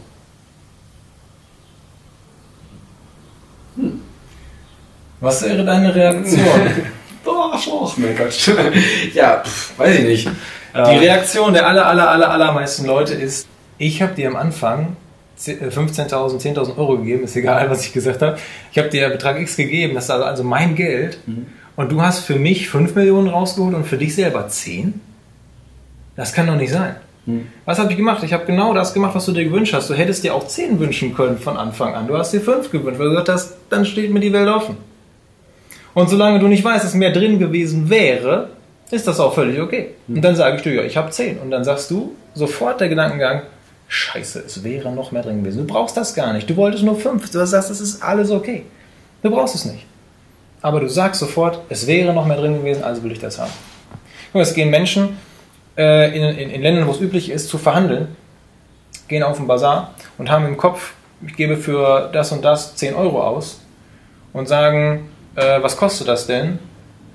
Hm. 3.74 4.00
Was 5.18 5.42
wäre 5.42 5.64
deine 5.64 5.92
Reaktion? 5.92 6.44
Boah, 7.24 7.52
Arschloch, 7.52 7.96
mein 7.96 8.16
Gott. 8.16 8.32
ja, 9.14 9.42
pf, 9.42 9.76
weiß 9.76 9.98
ich 9.98 10.04
nicht. 10.04 10.30
Die 10.72 10.96
Reaktion 10.98 11.52
der 11.52 11.66
aller, 11.66 11.84
aller, 11.86 12.08
aller, 12.08 12.30
allermeisten 12.30 12.86
Leute 12.86 13.14
ist, 13.14 13.48
ich 13.76 14.00
habe 14.00 14.14
dir 14.14 14.28
am 14.28 14.36
Anfang 14.36 14.96
15.000, 15.36 16.40
10.000 16.40 16.76
Euro 16.76 16.98
gegeben, 16.98 17.24
ist 17.24 17.34
egal, 17.34 17.68
was 17.70 17.84
ich 17.84 17.92
gesagt 17.92 18.22
habe. 18.22 18.38
Ich 18.70 18.78
habe 18.78 18.88
dir 18.88 19.08
Betrag 19.08 19.40
X 19.40 19.56
gegeben, 19.56 19.94
das 19.94 20.04
ist 20.04 20.10
also, 20.10 20.26
also 20.26 20.44
mein 20.44 20.76
Geld. 20.76 21.18
Mhm. 21.26 21.46
Und 21.74 21.90
du 21.90 22.02
hast 22.02 22.24
für 22.24 22.36
mich 22.36 22.70
5 22.70 22.94
Millionen 22.94 23.26
rausgeholt 23.26 23.74
und 23.74 23.84
für 23.84 23.98
dich 23.98 24.14
selber 24.14 24.46
10? 24.46 25.00
Das 26.14 26.32
kann 26.32 26.46
doch 26.46 26.54
nicht 26.54 26.70
sein. 26.70 26.94
Mhm. 27.28 27.46
Was 27.66 27.78
habe 27.78 27.90
ich 27.90 27.96
gemacht? 27.96 28.22
Ich 28.22 28.32
habe 28.32 28.46
genau 28.46 28.72
das 28.72 28.94
gemacht, 28.94 29.14
was 29.14 29.26
du 29.26 29.32
dir 29.32 29.44
gewünscht 29.44 29.74
hast. 29.74 29.90
Du 29.90 29.94
hättest 29.94 30.24
dir 30.24 30.34
auch 30.34 30.46
10 30.46 30.80
wünschen 30.80 31.14
können 31.14 31.38
von 31.38 31.56
Anfang 31.56 31.94
an. 31.94 32.08
Du 32.08 32.16
hast 32.16 32.32
dir 32.32 32.40
5 32.40 32.70
gewünscht, 32.70 32.98
weil 32.98 33.08
du 33.08 33.10
gesagt 33.10 33.28
hast, 33.28 33.56
dann 33.68 33.84
steht 33.84 34.10
mir 34.10 34.20
die 34.20 34.32
Welt 34.32 34.48
offen. 34.48 34.78
Und 35.92 36.08
solange 36.08 36.38
du 36.38 36.48
nicht 36.48 36.64
weißt, 36.64 36.84
dass 36.84 36.94
mehr 36.94 37.12
drin 37.12 37.38
gewesen 37.38 37.90
wäre, 37.90 38.50
ist 38.90 39.06
das 39.06 39.20
auch 39.20 39.34
völlig 39.34 39.60
okay. 39.60 39.90
Mhm. 40.06 40.16
Und 40.16 40.22
dann 40.22 40.36
sage 40.36 40.56
ich 40.56 40.62
dir, 40.62 40.72
ja, 40.72 40.82
ich 40.82 40.96
habe 40.96 41.10
10. 41.10 41.38
Und 41.38 41.50
dann 41.50 41.64
sagst 41.64 41.90
du 41.90 42.14
sofort 42.34 42.80
der 42.80 42.88
Gedankengang, 42.88 43.42
Scheiße, 43.90 44.42
es 44.46 44.64
wäre 44.64 44.92
noch 44.92 45.12
mehr 45.12 45.22
drin 45.22 45.42
gewesen. 45.42 45.66
Du 45.66 45.72
brauchst 45.72 45.96
das 45.96 46.14
gar 46.14 46.32
nicht. 46.32 46.48
Du 46.48 46.56
wolltest 46.56 46.84
nur 46.84 46.96
5. 46.96 47.30
Du 47.30 47.46
sagst, 47.46 47.70
das 47.70 47.80
ist 47.80 48.02
alles 48.02 48.30
okay. 48.30 48.64
Du 49.22 49.30
brauchst 49.30 49.54
es 49.54 49.64
nicht. 49.64 49.86
Aber 50.60 50.80
du 50.80 50.88
sagst 50.88 51.20
sofort, 51.20 51.60
es 51.68 51.86
wäre 51.86 52.12
noch 52.12 52.26
mehr 52.26 52.36
drin 52.38 52.58
gewesen, 52.58 52.82
also 52.82 53.02
will 53.02 53.12
ich 53.12 53.18
das 53.18 53.38
haben. 53.38 53.52
Guck 54.26 54.34
mal, 54.34 54.40
es 54.42 54.54
gehen 54.54 54.70
Menschen 54.70 55.16
äh, 55.78 56.14
in, 56.14 56.22
in, 56.36 56.50
in 56.50 56.62
Ländern, 56.62 56.86
wo 56.86 56.90
es 56.90 57.00
üblich 57.00 57.30
ist, 57.30 57.48
zu 57.48 57.56
verhandeln, 57.56 58.08
gehen 59.06 59.22
auf 59.22 59.38
den 59.38 59.46
Bazar 59.46 59.94
und 60.18 60.30
haben 60.30 60.44
im 60.46 60.56
Kopf, 60.56 60.92
ich 61.26 61.34
gebe 61.36 61.56
für 61.56 62.10
das 62.12 62.32
und 62.32 62.44
das 62.44 62.76
10 62.76 62.94
Euro 62.94 63.22
aus 63.22 63.60
und 64.32 64.48
sagen, 64.48 65.08
äh, 65.36 65.62
was 65.62 65.76
kostet 65.76 66.08
das 66.08 66.26
denn? 66.26 66.58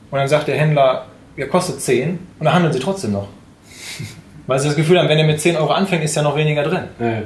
Und 0.10 0.19
dann 0.19 0.27
sagt 0.27 0.48
der 0.48 0.57
Händler, 0.57 1.06
ja, 1.38 1.45
kostet 1.48 1.81
10 1.81 2.19
und 2.39 2.45
dann 2.45 2.54
handeln 2.54 2.74
sie 2.74 2.80
trotzdem 2.80 3.12
noch. 3.12 3.27
Weil 4.48 4.60
sie 4.60 4.67
das 4.67 4.75
Gefühl 4.75 5.00
haben, 5.00 5.10
wenn 5.10 5.20
er 5.20 5.25
mit 5.25 5.39
10 5.39 5.55
Euro 5.58 5.72
anfängt, 5.72 6.03
ist 6.03 6.15
ja 6.15 6.22
noch 6.22 6.36
weniger 6.36 6.63
drin. 6.63 6.84
Ja. 7.00 7.22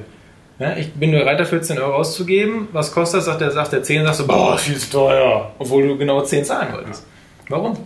Ja, 0.60 0.76
ich 0.76 0.92
bin 0.94 1.12
bereit 1.12 1.40
dafür 1.40 1.62
10 1.62 1.78
Euro 1.78 1.98
auszugeben. 1.98 2.68
Was 2.72 2.92
kostet 2.92 3.20
das? 3.20 3.26
Sagt 3.26 3.42
er, 3.42 3.52
sagt 3.52 3.74
der 3.74 3.84
10, 3.84 4.06
sagst 4.06 4.22
du, 4.22 4.28
boah, 4.28 4.58
viel 4.58 4.76
zu 4.76 4.90
teuer. 4.90 5.52
Obwohl 5.60 5.88
du 5.88 5.98
genau 5.98 6.22
10 6.22 6.46
zahlen 6.46 6.74
wolltest. 6.74 7.06
Warum? 7.48 7.78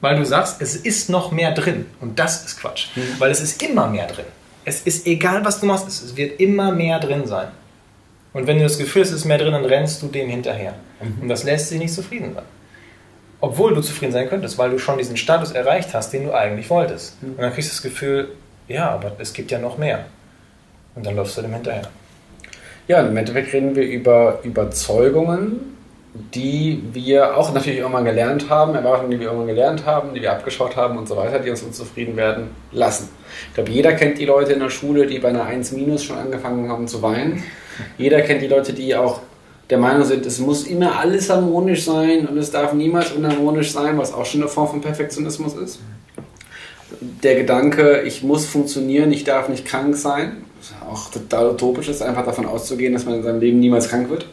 Weil 0.00 0.16
du 0.16 0.24
sagst, 0.24 0.62
es 0.62 0.76
ist 0.76 1.10
noch 1.10 1.30
mehr 1.30 1.52
drin. 1.52 1.86
Und 2.00 2.18
das 2.18 2.44
ist 2.44 2.60
Quatsch. 2.60 2.88
Mhm. 2.96 3.02
Weil 3.18 3.30
es 3.30 3.40
ist 3.40 3.62
immer 3.62 3.86
mehr 3.86 4.06
drin. 4.06 4.24
Es 4.64 4.82
ist 4.82 5.06
egal, 5.06 5.44
was 5.44 5.60
du 5.60 5.66
machst, 5.66 5.88
es 5.88 6.16
wird 6.16 6.40
immer 6.40 6.72
mehr 6.72 6.98
drin 7.00 7.26
sein. 7.26 7.48
Und 8.32 8.46
wenn 8.46 8.58
du 8.58 8.62
das 8.62 8.78
Gefühl 8.78 9.02
hast, 9.02 9.10
es 9.10 9.16
ist 9.16 9.24
mehr 9.24 9.38
drin, 9.38 9.52
dann 9.52 9.64
rennst 9.64 10.02
du 10.02 10.06
dem 10.06 10.28
hinterher. 10.28 10.74
Mhm. 11.00 11.22
Und 11.22 11.28
das 11.28 11.44
lässt 11.44 11.68
sich 11.68 11.78
nicht 11.78 11.92
zufrieden 11.92 12.34
sein. 12.34 12.44
Obwohl 13.40 13.74
du 13.74 13.80
zufrieden 13.80 14.12
sein 14.12 14.28
könntest, 14.28 14.58
weil 14.58 14.70
du 14.70 14.78
schon 14.78 14.98
diesen 14.98 15.16
Status 15.16 15.52
erreicht 15.52 15.94
hast, 15.94 16.12
den 16.12 16.24
du 16.24 16.32
eigentlich 16.32 16.68
wolltest. 16.70 17.22
Mhm. 17.22 17.30
Und 17.30 17.40
dann 17.40 17.52
kriegst 17.52 17.70
du 17.70 17.74
das 17.74 17.82
Gefühl, 17.82 18.28
ja, 18.68 18.90
aber 18.90 19.12
es 19.18 19.32
gibt 19.32 19.50
ja 19.50 19.58
noch 19.58 19.78
mehr. 19.78 20.04
Und 20.94 21.06
dann 21.06 21.16
läufst 21.16 21.36
du 21.36 21.42
dem 21.42 21.52
hinterher. 21.52 21.88
Ja, 22.86 23.00
im 23.00 23.16
Endeffekt 23.16 23.52
reden 23.52 23.74
wir 23.74 23.84
über 23.84 24.40
Überzeugungen, 24.42 25.76
die 26.12 26.82
wir 26.92 27.36
auch 27.36 27.52
natürlich 27.52 27.78
irgendwann 27.78 28.04
gelernt 28.04 28.50
haben, 28.50 28.74
Erwartungen, 28.74 29.12
die 29.12 29.20
wir 29.20 29.26
irgendwann 29.26 29.46
gelernt 29.46 29.86
haben, 29.86 30.12
die 30.14 30.22
wir 30.22 30.32
abgeschaut 30.32 30.76
haben 30.76 30.98
und 30.98 31.06
so 31.08 31.16
weiter, 31.16 31.38
die 31.38 31.50
uns 31.50 31.62
unzufrieden 31.62 32.16
werden 32.16 32.50
lassen. 32.72 33.08
Ich 33.48 33.54
glaube, 33.54 33.70
jeder 33.70 33.92
kennt 33.92 34.18
die 34.18 34.24
Leute 34.24 34.52
in 34.52 34.60
der 34.60 34.70
Schule, 34.70 35.06
die 35.06 35.20
bei 35.20 35.28
einer 35.28 35.44
1 35.44 35.72
minus 35.72 36.02
schon 36.02 36.18
angefangen 36.18 36.68
haben 36.68 36.88
zu 36.88 37.00
weinen. 37.00 37.42
Jeder 37.96 38.22
kennt 38.22 38.42
die 38.42 38.48
Leute, 38.48 38.72
die 38.72 38.94
auch 38.96 39.20
der 39.70 39.78
Meinung 39.78 40.04
sind, 40.04 40.26
es 40.26 40.40
muss 40.40 40.64
immer 40.64 40.98
alles 40.98 41.30
harmonisch 41.30 41.84
sein 41.84 42.26
und 42.26 42.36
es 42.36 42.50
darf 42.50 42.72
niemals 42.72 43.12
unharmonisch 43.12 43.70
sein, 43.70 43.96
was 43.96 44.12
auch 44.12 44.26
schon 44.26 44.40
eine 44.40 44.50
Form 44.50 44.68
von 44.68 44.80
Perfektionismus 44.80 45.54
ist. 45.54 45.78
Der 47.22 47.36
Gedanke, 47.36 48.02
ich 48.02 48.24
muss 48.24 48.46
funktionieren, 48.46 49.12
ich 49.12 49.22
darf 49.22 49.48
nicht 49.48 49.64
krank 49.64 49.96
sein, 49.96 50.44
auch 50.90 51.08
total 51.12 51.50
utopisch 51.50 51.88
ist, 51.88 52.02
einfach 52.02 52.24
davon 52.24 52.46
auszugehen, 52.46 52.92
dass 52.92 53.04
man 53.04 53.14
in 53.14 53.22
seinem 53.22 53.38
Leben 53.38 53.60
niemals 53.60 53.88
krank 53.88 54.10
wird. 54.10 54.26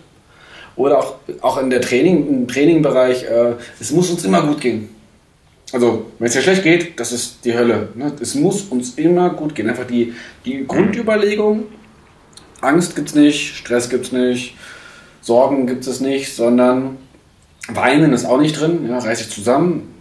Oder 0.78 1.00
auch, 1.00 1.16
auch 1.42 1.58
in 1.58 1.70
der 1.70 1.82
Training, 1.82 2.28
im 2.28 2.48
Trainingbereich, 2.48 3.24
äh, 3.24 3.56
es 3.80 3.92
muss 3.92 4.10
uns 4.10 4.24
immer 4.24 4.44
gut 4.44 4.62
gehen. 4.62 4.90
Also, 5.74 6.06
wenn 6.18 6.28
es 6.28 6.34
dir 6.34 6.42
schlecht 6.42 6.64
geht, 6.64 7.00
das 7.00 7.12
ist 7.12 7.40
die 7.44 7.54
Hölle. 7.54 7.90
Ne? 7.96 8.14
Es 8.22 8.36
muss 8.36 8.62
uns 8.62 8.94
immer 8.96 9.32
gut 9.32 9.54
gehen. 9.54 9.68
Einfach 9.70 9.86
die, 9.86 10.14
die 10.46 10.66
Grundüberlegung, 10.66 11.64
Angst 12.62 12.96
gibt 12.96 13.10
es 13.10 13.16
nicht, 13.16 13.56
Stress 13.56 13.90
gibt 13.90 14.06
es 14.06 14.12
nicht, 14.12 14.56
Sorgen 15.22 15.68
gibt 15.68 15.86
es 15.86 16.00
nicht, 16.00 16.34
sondern 16.34 16.98
Weinen 17.68 18.14
ist 18.14 18.26
auch 18.26 18.40
nicht 18.40 18.60
drin, 18.60 18.88
ja, 18.88 18.98
reiß 18.98 19.20
dich 19.20 19.30
zusammen. 19.30 19.94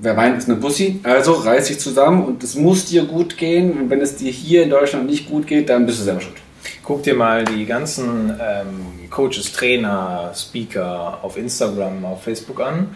Wer 0.00 0.16
weint, 0.16 0.38
ist 0.38 0.48
eine 0.48 0.58
Bussi, 0.58 1.00
also 1.02 1.32
reiß 1.32 1.66
dich 1.66 1.80
zusammen 1.80 2.24
und 2.24 2.44
es 2.44 2.54
muss 2.54 2.84
dir 2.84 3.04
gut 3.04 3.36
gehen. 3.36 3.72
Und 3.72 3.90
wenn 3.90 4.00
es 4.00 4.14
dir 4.14 4.30
hier 4.30 4.62
in 4.62 4.70
Deutschland 4.70 5.06
nicht 5.06 5.28
gut 5.28 5.48
geht, 5.48 5.68
dann 5.68 5.86
bist 5.86 5.98
du 5.98 6.04
selber 6.04 6.20
schuld. 6.20 6.36
Guck 6.82 7.02
dir 7.02 7.14
mal 7.14 7.44
die 7.44 7.66
ganzen 7.66 8.30
ähm, 8.40 9.10
Coaches, 9.10 9.52
Trainer, 9.52 10.32
Speaker 10.34 11.18
auf 11.22 11.36
Instagram, 11.36 12.04
auf 12.04 12.22
Facebook 12.22 12.60
an, 12.60 12.94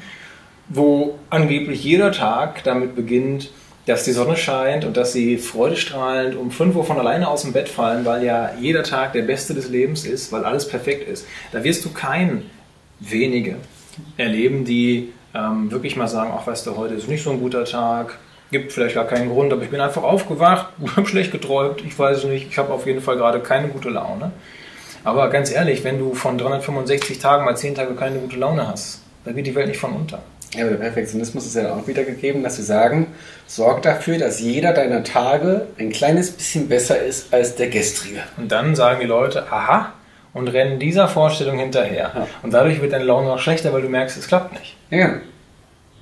wo 0.68 1.18
angeblich 1.30 1.84
jeder 1.84 2.12
Tag 2.12 2.64
damit 2.64 2.94
beginnt, 2.94 3.50
dass 3.86 4.04
die 4.04 4.12
Sonne 4.12 4.36
scheint 4.36 4.84
und 4.84 4.96
dass 4.96 5.12
sie 5.12 5.38
freudestrahlend 5.38 6.36
um 6.36 6.50
5 6.50 6.76
Uhr 6.76 6.84
von 6.84 6.98
alleine 6.98 7.28
aus 7.28 7.42
dem 7.42 7.52
Bett 7.52 7.68
fallen, 7.68 8.04
weil 8.04 8.24
ja 8.24 8.52
jeder 8.60 8.84
Tag 8.84 9.12
der 9.12 9.22
beste 9.22 9.54
des 9.54 9.68
Lebens 9.68 10.04
ist, 10.04 10.30
weil 10.30 10.44
alles 10.44 10.68
perfekt 10.68 11.08
ist. 11.08 11.26
Da 11.50 11.64
wirst 11.64 11.84
du 11.84 11.90
keinen, 11.90 12.48
wenige, 13.00 13.56
erleben, 14.16 14.64
die 14.64 15.12
ähm, 15.34 15.70
wirklich 15.70 15.96
mal 15.96 16.08
sagen, 16.08 16.32
ach 16.34 16.46
weißt 16.46 16.66
du, 16.66 16.76
heute 16.76 16.94
ist 16.94 17.08
nicht 17.08 17.24
so 17.24 17.30
ein 17.30 17.40
guter 17.40 17.64
Tag, 17.64 18.18
gibt 18.52 18.72
vielleicht 18.72 18.94
gar 18.94 19.06
keinen 19.06 19.30
Grund, 19.30 19.52
aber 19.52 19.62
ich 19.62 19.70
bin 19.70 19.80
einfach 19.80 20.04
aufgewacht, 20.04 20.68
habe 20.96 21.08
schlecht 21.08 21.32
geträumt, 21.32 21.82
ich 21.84 21.98
weiß 21.98 22.18
es 22.18 22.24
nicht, 22.24 22.48
ich 22.48 22.58
habe 22.58 22.72
auf 22.72 22.86
jeden 22.86 23.00
Fall 23.00 23.16
gerade 23.16 23.40
keine 23.40 23.68
gute 23.68 23.90
Laune. 23.90 24.30
Aber 25.02 25.28
ganz 25.30 25.50
ehrlich, 25.50 25.82
wenn 25.82 25.98
du 25.98 26.14
von 26.14 26.38
365 26.38 27.18
Tagen 27.18 27.44
mal 27.44 27.56
10 27.56 27.74
Tage 27.74 27.94
keine 27.94 28.18
gute 28.18 28.36
Laune 28.36 28.68
hast, 28.68 29.00
dann 29.24 29.34
geht 29.34 29.46
die 29.46 29.54
Welt 29.56 29.66
nicht 29.66 29.80
von 29.80 29.92
unter. 29.92 30.22
Ja, 30.54 30.62
aber 30.62 30.72
der 30.72 30.78
Perfektionismus 30.78 31.46
ist 31.46 31.56
ja 31.56 31.74
auch 31.74 31.86
wieder 31.88 32.04
gegeben, 32.04 32.42
dass 32.42 32.56
sie 32.56 32.62
sagen, 32.62 33.06
sorg 33.46 33.82
dafür, 33.82 34.18
dass 34.18 34.38
jeder 34.38 34.72
deiner 34.72 35.02
Tage 35.02 35.66
ein 35.78 35.90
kleines 35.90 36.30
bisschen 36.30 36.68
besser 36.68 37.02
ist 37.02 37.32
als 37.32 37.56
der 37.56 37.68
gestrige. 37.68 38.20
Und 38.36 38.52
dann 38.52 38.76
sagen 38.76 39.00
die 39.00 39.06
Leute, 39.06 39.50
aha, 39.50 39.94
und 40.34 40.48
rennen 40.48 40.78
dieser 40.78 41.08
Vorstellung 41.08 41.58
hinterher. 41.58 42.12
Ja. 42.14 42.26
Und 42.42 42.52
dadurch 42.52 42.80
wird 42.80 42.92
deine 42.92 43.04
Laune 43.04 43.28
noch 43.28 43.38
schlechter, 43.38 43.72
weil 43.72 43.82
du 43.82 43.88
merkst, 43.88 44.16
es 44.16 44.28
klappt 44.28 44.52
nicht. 44.52 44.76
Ja. 44.90 45.14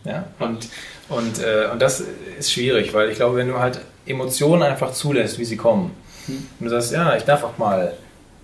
ja? 0.05 0.25
Und, 0.39 0.69
und, 1.11 1.43
äh, 1.43 1.69
und 1.71 1.81
das 1.83 2.03
ist 2.39 2.53
schwierig, 2.53 2.95
weil 2.95 3.11
ich 3.11 3.17
glaube, 3.17 3.37
wenn 3.37 3.49
du 3.49 3.59
halt 3.59 3.81
Emotionen 4.07 4.63
einfach 4.63 4.93
zulässt, 4.93 5.39
wie 5.39 5.45
sie 5.45 5.57
kommen, 5.57 5.91
hm. 6.27 6.47
und 6.59 6.65
du 6.65 6.71
sagst, 6.71 6.93
ja, 6.93 7.17
ich 7.17 7.25
darf 7.25 7.45
auch 7.45 7.59
mal, 7.59 7.95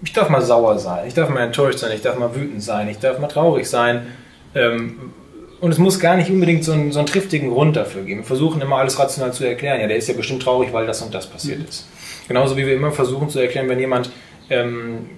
ich 0.02 0.12
darf 0.12 0.28
mal 0.28 0.42
sauer 0.42 0.78
sein, 0.78 1.06
ich 1.06 1.14
darf 1.14 1.30
mal 1.30 1.40
enttäuscht 1.40 1.78
sein, 1.78 1.92
ich 1.92 2.02
darf 2.02 2.18
mal 2.18 2.35
wütend 2.35 2.62
sein, 2.62 2.88
ich 2.88 2.99
darf 2.99 3.18
mal 3.18 3.28
traurig 3.28 3.68
sein, 3.68 4.06
ähm, 4.54 5.12
und 5.61 5.70
es 5.70 5.78
muss 5.78 5.99
gar 5.99 6.16
nicht 6.16 6.30
unbedingt 6.30 6.64
so 6.64 6.73
einen, 6.73 6.92
so 6.92 6.99
einen 6.99 7.06
triftigen 7.06 7.50
Grund 7.50 7.76
dafür 7.76 8.02
geben. 8.02 8.20
Wir 8.20 8.26
versuchen 8.26 8.61
immer 8.61 8.76
alles 8.76 8.99
rational 8.99 9.32
zu 9.32 9.44
erklären. 9.44 9.80
Ja, 9.80 9.87
der 9.87 9.96
ist 9.96 10.08
ja 10.08 10.14
bestimmt 10.14 10.42
traurig, 10.42 10.73
weil 10.73 10.87
das 10.87 11.00
und 11.00 11.14
das 11.14 11.26
passiert 11.26 11.61
mhm. 11.61 11.64
ist. 11.64 11.87
Genauso 12.28 12.56
wie 12.56 12.66
wir 12.66 12.75
immer 12.75 12.92
versuchen 12.92 13.30
zu 13.30 13.38
erklären, 13.38 13.68
wenn 13.68 13.80
jemand 13.80 14.11
ähm, 14.50 15.08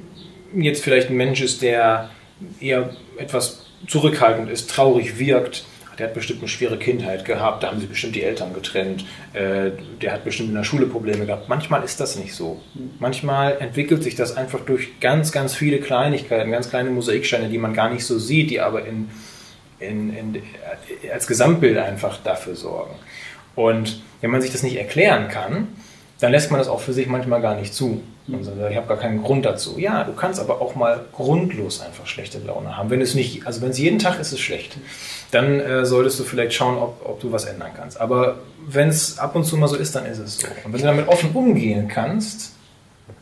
jetzt 0.55 0.85
vielleicht 0.85 1.11
ein 1.11 1.17
Mensch 1.17 1.41
ist, 1.41 1.63
der 1.63 2.11
eher 2.61 2.91
etwas 3.17 3.67
zurückhaltend 3.89 4.51
ist, 4.51 4.71
traurig 4.71 5.19
wirkt, 5.19 5.65
der 5.99 6.09
hat 6.09 6.15
bestimmt 6.15 6.41
eine 6.41 6.49
schwere 6.49 6.79
Kindheit 6.79 7.25
gehabt, 7.25 7.63
da 7.63 7.69
haben 7.69 7.81
sich 7.81 7.89
bestimmt 7.89 8.15
die 8.15 8.23
Eltern 8.23 8.55
getrennt, 8.55 9.05
äh, 9.33 9.71
der 10.01 10.13
hat 10.13 10.25
bestimmt 10.25 10.51
in 10.51 10.55
der 10.55 10.65
Schule 10.65 10.87
Probleme 10.87 11.27
gehabt. 11.27 11.49
Manchmal 11.49 11.83
ist 11.83 12.01
das 12.01 12.17
nicht 12.17 12.35
so. 12.35 12.61
Manchmal 13.01 13.59
entwickelt 13.61 14.03
sich 14.03 14.15
das 14.15 14.37
einfach 14.37 14.61
durch 14.61 15.01
ganz, 15.01 15.33
ganz 15.33 15.55
viele 15.55 15.79
Kleinigkeiten, 15.79 16.51
ganz 16.51 16.71
kleine 16.71 16.91
Mosaiksteine, 16.91 17.49
die 17.49 17.59
man 17.59 17.75
gar 17.75 17.91
nicht 17.91 18.05
so 18.05 18.19
sieht, 18.19 18.51
die 18.51 18.61
aber 18.61 18.87
in, 18.87 19.11
in, 19.81 20.15
in, 20.15 20.43
als 21.13 21.27
Gesamtbild 21.27 21.79
einfach 21.79 22.19
dafür 22.23 22.55
sorgen. 22.55 22.95
Und 23.55 24.03
wenn 24.21 24.31
man 24.31 24.41
sich 24.41 24.53
das 24.53 24.63
nicht 24.63 24.77
erklären 24.77 25.29
kann, 25.29 25.69
dann 26.21 26.33
lässt 26.33 26.51
man 26.51 26.59
das 26.59 26.69
auch 26.69 26.81
für 26.81 26.93
sich 26.93 27.07
manchmal 27.07 27.41
gar 27.41 27.57
nicht 27.57 27.75
zu. 27.75 28.03
Also 28.33 28.53
ich 28.71 28.77
habe 28.77 28.87
gar 28.87 28.99
keinen 28.99 29.23
Grund 29.23 29.45
dazu. 29.45 29.79
Ja, 29.79 30.05
du 30.05 30.13
kannst 30.13 30.39
aber 30.39 30.61
auch 30.61 30.75
mal 30.75 31.01
grundlos 31.13 31.81
einfach 31.81 32.07
schlechte 32.07 32.39
Laune 32.39 32.77
haben. 32.77 32.91
Wenn 32.91 33.01
es 33.01 33.15
nicht, 33.15 33.47
also 33.47 33.63
wenn 33.63 33.71
es 33.71 33.79
jeden 33.79 33.99
Tag 33.99 34.21
ist, 34.21 34.29
ist 34.29 34.35
es 34.35 34.41
schlecht. 34.41 34.77
Dann 35.31 35.61
äh, 35.61 35.87
solltest 35.87 36.19
du 36.21 36.25
vielleicht 36.25 36.53
schauen, 36.53 36.77
ob, 36.77 37.01
ob 37.05 37.21
du 37.21 37.33
was 37.33 37.47
ändern 37.47 37.71
kannst. 37.75 38.01
Aber 38.01 38.37
wenn 38.67 38.89
es 38.89 39.19
ab 39.19 39.35
und 39.35 39.45
zu 39.45 39.57
mal 39.57 39.69
so 39.69 39.77
ist, 39.77 39.95
dann 39.95 40.07
ist 40.07 40.19
es 40.19 40.39
so. 40.39 40.47
Und 40.65 40.73
wenn 40.73 40.81
du 40.81 40.87
damit 40.87 41.09
offen 41.09 41.31
umgehen 41.33 41.89
kannst, 41.89 42.53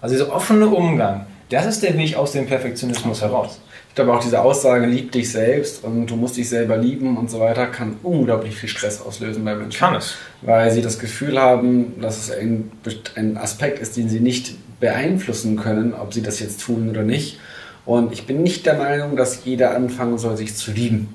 also 0.00 0.14
dieser 0.14 0.32
offene 0.32 0.66
Umgang, 0.66 1.26
das 1.48 1.66
ist 1.66 1.82
der 1.82 1.96
Weg 1.96 2.16
aus 2.16 2.32
dem 2.32 2.46
Perfektionismus 2.46 3.22
heraus. 3.22 3.60
Ich 3.88 3.94
glaube 3.94 4.12
auch 4.12 4.22
diese 4.22 4.42
Aussage, 4.42 4.86
lieb 4.86 5.12
dich 5.12 5.30
selbst 5.32 5.82
und 5.82 6.06
du 6.06 6.16
musst 6.16 6.36
dich 6.36 6.48
selber 6.48 6.76
lieben 6.76 7.16
und 7.16 7.30
so 7.30 7.40
weiter, 7.40 7.66
kann 7.66 7.96
unglaublich 8.02 8.54
viel 8.54 8.68
Stress 8.68 9.00
auslösen 9.00 9.42
bei 9.44 9.54
Menschen. 9.54 9.78
Kann 9.78 9.94
es. 9.94 10.16
Weil 10.42 10.70
sie 10.70 10.82
das 10.82 10.98
Gefühl 10.98 11.40
haben, 11.40 11.98
dass 12.00 12.18
es 12.18 12.30
ein, 12.30 12.70
ein 13.14 13.38
Aspekt 13.38 13.78
ist, 13.78 13.96
den 13.96 14.10
sie 14.10 14.20
nicht 14.20 14.56
beeinflussen 14.80 15.56
können, 15.56 15.94
ob 15.94 16.12
sie 16.12 16.22
das 16.22 16.40
jetzt 16.40 16.60
tun 16.60 16.90
oder 16.90 17.02
nicht. 17.02 17.38
Und 17.84 18.12
ich 18.12 18.26
bin 18.26 18.42
nicht 18.42 18.66
der 18.66 18.74
Meinung, 18.74 19.16
dass 19.16 19.44
jeder 19.44 19.74
anfangen 19.74 20.18
soll, 20.18 20.36
sich 20.36 20.56
zu 20.56 20.72
lieben. 20.72 21.14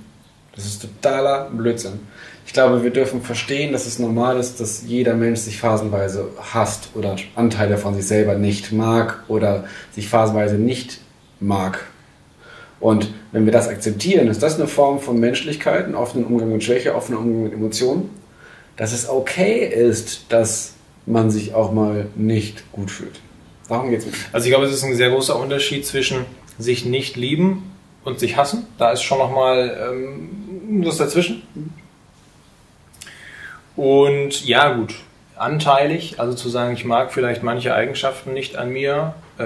Das 0.56 0.66
ist 0.66 0.82
totaler 0.82 1.50
Blödsinn. 1.50 2.00
Ich 2.46 2.54
glaube, 2.54 2.84
wir 2.84 2.92
dürfen 2.92 3.22
verstehen, 3.22 3.72
dass 3.72 3.86
es 3.86 4.00
normal 4.00 4.40
ist, 4.40 4.60
dass 4.60 4.84
jeder 4.86 5.16
Mensch 5.16 5.40
sich 5.40 5.60
phasenweise 5.60 6.30
hasst 6.54 6.90
oder 6.96 7.16
Anteile 7.36 7.78
von 7.78 7.94
sich 7.94 8.06
selber 8.06 8.36
nicht 8.36 8.72
mag 8.72 9.24
oder 9.28 9.66
sich 9.94 10.10
phasenweise 10.10 10.56
nicht 10.56 11.00
mag. 11.40 11.86
Und 12.80 13.14
wenn 13.32 13.46
wir 13.46 13.54
das 13.54 13.68
akzeptieren, 13.68 14.28
ist 14.28 14.42
das 14.42 14.56
eine 14.56 14.68
Form 14.68 15.00
von 15.00 15.20
Menschlichkeit, 15.20 15.86
einen 15.86 15.96
offenen 15.96 16.26
Umgang 16.26 16.52
mit 16.52 16.64
Schwäche, 16.64 16.96
offenen 16.96 17.20
Umgang 17.20 17.44
mit 17.44 17.54
Emotionen, 17.54 18.10
dass 18.76 18.92
es 18.92 19.08
okay 19.08 19.66
ist, 19.66 20.26
dass 20.30 20.74
man 21.06 21.30
sich 21.30 21.54
auch 21.54 21.72
mal 21.72 22.08
nicht 22.16 22.72
gut 22.72 22.90
fühlt. 22.90 23.20
Darum 23.72 23.94
es. 23.94 24.06
Also 24.34 24.46
ich 24.46 24.52
glaube, 24.52 24.66
es 24.66 24.74
ist 24.74 24.84
ein 24.84 24.96
sehr 24.96 25.10
großer 25.10 25.40
Unterschied 25.40 25.86
zwischen 25.86 26.26
sich 26.60 26.86
nicht 26.86 27.16
lieben 27.16 27.72
und 28.04 28.20
sich 28.20 28.36
hassen. 28.36 28.68
Da 28.78 28.92
ist 28.92 29.02
schon 29.02 29.18
nochmal 29.18 29.90
ähm, 29.90 30.84
was 30.86 30.98
dazwischen. 30.98 31.42
Und 33.78 34.46
ja, 34.46 34.74
gut, 34.74 34.96
anteilig, 35.38 36.20
also 36.20 36.34
zu 36.34 36.50
sagen, 36.50 36.74
ich 36.74 36.84
mag 36.84 37.14
vielleicht 37.14 37.44
manche 37.44 37.74
Eigenschaften 37.74 38.34
nicht 38.34 38.58
an 38.58 38.72
mir, 38.72 39.16
äh, 39.40 39.46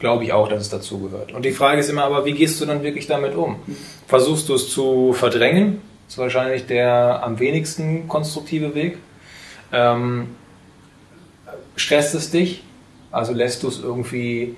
glaube 0.00 0.24
ich 0.24 0.32
auch, 0.32 0.48
dass 0.48 0.62
es 0.62 0.70
dazu 0.70 0.98
gehört. 0.98 1.32
Und 1.32 1.44
die 1.44 1.52
Frage 1.52 1.78
ist 1.78 1.88
immer 1.88 2.02
aber, 2.04 2.24
wie 2.24 2.32
gehst 2.32 2.60
du 2.60 2.66
dann 2.66 2.82
wirklich 2.82 3.06
damit 3.06 3.36
um? 3.36 3.56
Versuchst 4.08 4.48
du 4.48 4.54
es 4.54 4.68
zu 4.68 5.12
verdrängen? 5.12 5.80
Das 6.06 6.14
ist 6.14 6.18
wahrscheinlich 6.18 6.66
der 6.66 7.22
am 7.22 7.38
wenigsten 7.38 8.08
konstruktive 8.08 8.74
Weg. 8.74 8.98
Ähm, 9.72 10.34
stresst 11.76 12.16
es 12.16 12.32
dich? 12.32 12.64
Also 13.12 13.32
lässt 13.32 13.62
du 13.62 13.68
es 13.68 13.80
irgendwie 13.80 14.56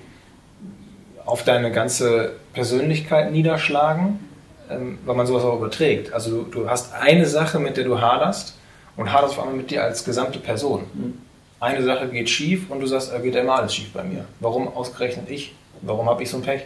auf 1.25 1.43
deine 1.43 1.71
ganze 1.71 2.33
Persönlichkeit 2.53 3.31
niederschlagen, 3.31 4.19
ähm, 4.69 4.99
weil 5.05 5.15
man 5.15 5.27
sowas 5.27 5.43
auch 5.43 5.57
überträgt. 5.57 6.13
Also 6.13 6.43
du, 6.43 6.61
du, 6.61 6.69
hast 6.69 6.93
eine 6.93 7.25
Sache, 7.25 7.59
mit 7.59 7.77
der 7.77 7.83
du 7.83 7.99
haderst 7.99 8.55
und 8.95 9.11
haderst 9.11 9.33
auf 9.33 9.39
einmal 9.39 9.57
mit 9.57 9.71
dir 9.71 9.83
als 9.83 10.05
gesamte 10.05 10.39
Person. 10.39 10.83
Mhm. 10.93 11.17
Eine 11.59 11.83
Sache 11.83 12.07
geht 12.07 12.29
schief 12.29 12.69
und 12.69 12.79
du 12.79 12.87
sagst, 12.87 13.11
da 13.11 13.19
geht 13.19 13.35
immer 13.35 13.55
alles 13.55 13.75
schief 13.75 13.91
bei 13.91 14.03
mir. 14.03 14.25
Warum 14.39 14.67
ausgerechnet 14.67 15.29
ich? 15.29 15.53
Warum 15.81 16.09
habe 16.09 16.23
ich 16.23 16.29
so 16.29 16.37
ein 16.37 16.43
Pech? 16.43 16.65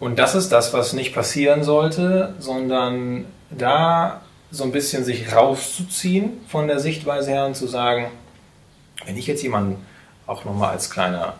Und 0.00 0.18
das 0.18 0.34
ist 0.34 0.50
das, 0.50 0.72
was 0.72 0.92
nicht 0.92 1.14
passieren 1.14 1.64
sollte, 1.64 2.34
sondern 2.38 3.24
da 3.50 4.22
so 4.50 4.64
ein 4.64 4.72
bisschen 4.72 5.04
sich 5.04 5.34
rauszuziehen 5.34 6.40
von 6.48 6.68
der 6.68 6.78
Sichtweise 6.78 7.30
her 7.30 7.46
und 7.46 7.56
zu 7.56 7.66
sagen, 7.66 8.06
wenn 9.04 9.16
ich 9.16 9.26
jetzt 9.26 9.42
jemanden 9.42 9.84
auch 10.28 10.44
nochmal 10.44 10.70
als 10.70 10.90
kleiner 10.90 11.34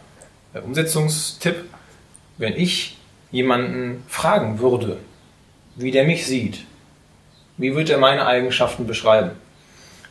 äh, 0.55 0.61
Umsetzungstipp, 0.61 1.57
wenn 2.39 2.55
ich 2.55 2.97
jemanden 3.31 4.03
fragen 4.09 4.59
würde, 4.59 4.97
wie 5.77 5.91
der 5.91 6.05
mich 6.05 6.27
sieht, 6.27 6.65
wie 7.59 7.75
würde 7.75 7.93
er 7.93 7.99
meine 7.99 8.27
Eigenschaften 8.27 8.87
beschreiben? 8.87 9.33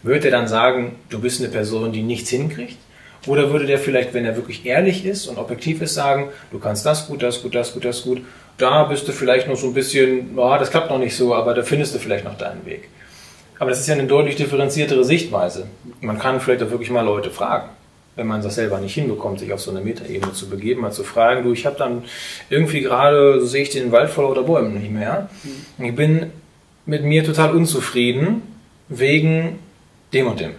Würde 0.04 0.28
er 0.28 0.32
dann 0.32 0.48
sagen, 0.48 0.96
du 1.10 1.20
bist 1.20 1.42
eine 1.42 1.50
Person, 1.50 1.92
die 1.92 2.04
nichts 2.04 2.30
hinkriegt? 2.30 2.78
Oder 3.26 3.52
würde 3.52 3.66
der 3.66 3.80
vielleicht, 3.80 4.14
wenn 4.14 4.26
er 4.26 4.36
wirklich 4.36 4.66
ehrlich 4.66 5.06
ist 5.06 5.28
und 5.28 5.38
objektiv 5.38 5.82
ist, 5.82 5.96
sagen, 5.96 6.30
du 6.52 6.60
kannst 6.60 6.86
das 6.86 7.08
gut, 7.08 7.24
das 7.24 7.42
gut, 7.42 7.56
das 7.56 7.74
gut, 7.74 7.84
das 7.84 8.04
gut, 8.04 8.22
da 8.58 8.84
bist 8.84 9.08
du 9.08 9.12
vielleicht 9.12 9.48
noch 9.48 9.56
so 9.56 9.68
ein 9.68 9.74
bisschen, 9.74 10.38
oh, 10.38 10.56
das 10.58 10.70
klappt 10.70 10.90
noch 10.90 11.00
nicht 11.00 11.16
so, 11.16 11.34
aber 11.34 11.54
da 11.54 11.64
findest 11.64 11.96
du 11.96 12.00
vielleicht 12.00 12.26
noch 12.26 12.38
deinen 12.38 12.66
Weg. 12.66 12.90
Aber 13.60 13.72
das 13.72 13.80
ist 13.80 13.88
ja 13.88 13.96
eine 13.96 14.06
deutlich 14.06 14.36
differenziertere 14.36 15.04
Sichtweise. 15.04 15.68
Man 16.00 16.20
kann 16.20 16.40
vielleicht 16.40 16.62
auch 16.62 16.70
wirklich 16.70 16.92
mal 16.92 17.02
Leute 17.02 17.32
fragen 17.32 17.70
wenn 18.18 18.28
man 18.28 18.42
das 18.42 18.56
selber 18.56 18.80
nicht 18.80 18.96
hinbekommt, 18.96 19.40
sich 19.40 19.54
auf 19.54 19.62
so 19.62 19.72
eine 19.72 19.80
Metaebene 19.80 20.34
zu 20.34 20.50
begeben, 20.50 20.82
mal 20.82 20.92
zu 20.92 21.04
fragen, 21.04 21.44
du, 21.44 21.54
ich 21.54 21.66
habe 21.66 21.78
dann 21.78 22.04
irgendwie 22.50 22.82
gerade, 22.82 23.40
so 23.40 23.46
sehe 23.46 23.62
ich 23.62 23.70
den 23.70 23.92
Wald 23.92 24.10
voller 24.10 24.32
oder 24.32 24.44
Bäumen 24.44 24.74
nicht 24.74 24.92
mehr. 24.92 25.30
Mhm. 25.78 25.86
Ich 25.86 25.96
bin 25.96 26.32
mit 26.86 27.04
mir 27.04 27.24
total 27.24 27.56
unzufrieden 27.56 28.42
wegen 28.90 29.60
dem 30.14 30.28
und 30.28 30.40
dem. 30.40 30.52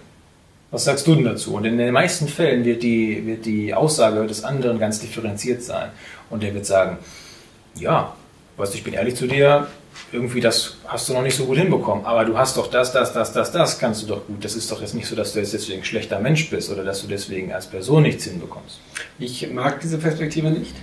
Was 0.70 0.84
sagst 0.84 1.06
du 1.06 1.14
denn 1.14 1.24
dazu? 1.24 1.54
Und 1.54 1.64
in 1.64 1.78
den 1.78 1.92
meisten 1.92 2.28
Fällen 2.28 2.64
wird 2.64 2.82
die, 2.82 3.26
wird 3.26 3.44
die 3.46 3.74
Aussage 3.74 4.26
des 4.26 4.44
anderen 4.44 4.78
ganz 4.78 5.00
differenziert 5.00 5.62
sein. 5.62 5.90
Und 6.30 6.42
der 6.42 6.54
wird 6.54 6.66
sagen, 6.66 6.98
ja, 7.74 8.14
weißt 8.58 8.74
du, 8.74 8.78
ich 8.78 8.84
bin 8.84 8.94
ehrlich 8.94 9.14
zu 9.14 9.26
dir, 9.26 9.68
irgendwie 10.12 10.40
das 10.40 10.76
hast 10.86 11.08
du 11.08 11.12
noch 11.12 11.22
nicht 11.22 11.36
so 11.36 11.44
gut 11.44 11.58
hinbekommen. 11.58 12.04
Aber 12.04 12.24
du 12.24 12.36
hast 12.36 12.56
doch 12.56 12.68
das, 12.68 12.92
das, 12.92 13.12
das, 13.12 13.32
das, 13.32 13.52
das 13.52 13.78
kannst 13.78 14.02
du 14.02 14.06
doch 14.06 14.26
gut. 14.26 14.44
Das 14.44 14.54
ist 14.54 14.70
doch 14.70 14.80
jetzt 14.80 14.94
nicht 14.94 15.06
so, 15.06 15.16
dass 15.16 15.32
du 15.32 15.38
jetzt 15.38 15.52
deswegen 15.52 15.80
ein 15.80 15.84
schlechter 15.84 16.18
Mensch 16.18 16.50
bist 16.50 16.70
oder 16.70 16.84
dass 16.84 17.02
du 17.02 17.08
deswegen 17.08 17.52
als 17.52 17.66
Person 17.66 18.02
nichts 18.02 18.24
hinbekommst. 18.24 18.80
Ich 19.18 19.50
mag 19.50 19.80
diese 19.80 19.98
Perspektive 19.98 20.50
nicht. 20.50 20.74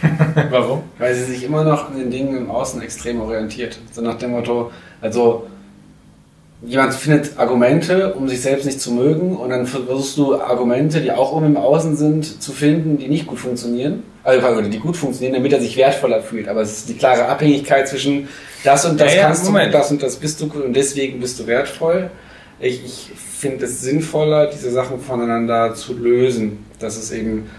Warum? 0.50 0.84
Weil 0.98 1.14
sie 1.14 1.24
sich 1.24 1.44
immer 1.44 1.64
noch 1.64 1.90
an 1.90 1.98
den 1.98 2.10
Dingen 2.10 2.36
im 2.36 2.50
Außen 2.50 2.80
extrem 2.82 3.20
orientiert. 3.20 3.78
So 3.92 4.00
nach 4.02 4.18
dem 4.18 4.30
Motto, 4.30 4.70
also 5.00 5.46
jemand 6.66 6.94
findet 6.94 7.38
Argumente, 7.38 8.14
um 8.14 8.28
sich 8.28 8.40
selbst 8.40 8.64
nicht 8.64 8.80
zu 8.80 8.92
mögen, 8.92 9.36
und 9.36 9.50
dann 9.50 9.66
versuchst 9.66 10.16
du 10.16 10.40
Argumente, 10.40 11.00
die 11.00 11.12
auch 11.12 11.32
um 11.32 11.44
im 11.44 11.56
Außen 11.56 11.96
sind, 11.96 12.42
zu 12.42 12.52
finden, 12.52 12.98
die 12.98 13.08
nicht 13.08 13.26
gut 13.26 13.38
funktionieren. 13.38 14.02
Also 14.22 14.62
die 14.62 14.78
gut 14.78 14.96
funktionieren, 14.96 15.34
damit 15.34 15.52
er 15.52 15.60
sich 15.60 15.76
wertvoller 15.76 16.22
fühlt. 16.22 16.48
Aber 16.48 16.62
es 16.62 16.78
ist 16.78 16.88
die 16.88 16.94
klare 16.94 17.26
Abhängigkeit 17.26 17.86
zwischen 17.86 18.28
das 18.64 18.86
und 18.86 18.98
das 18.98 19.14
ja, 19.14 19.24
kannst 19.24 19.46
ja, 19.46 19.66
du, 19.66 19.70
das 19.70 19.90
und 19.90 20.02
das 20.02 20.16
bist 20.16 20.40
du 20.40 20.48
gut 20.48 20.64
und 20.64 20.72
deswegen 20.74 21.20
bist 21.20 21.38
du 21.38 21.46
wertvoll. 21.46 22.10
Ich, 22.58 22.82
ich 22.82 23.10
finde 23.38 23.66
es 23.66 23.82
sinnvoller, 23.82 24.46
diese 24.46 24.70
Sachen 24.70 24.98
voneinander 24.98 25.74
zu 25.74 25.92
lösen. 25.92 26.64
Dass 26.78 26.96
es 26.96 27.12
eben 27.12 27.50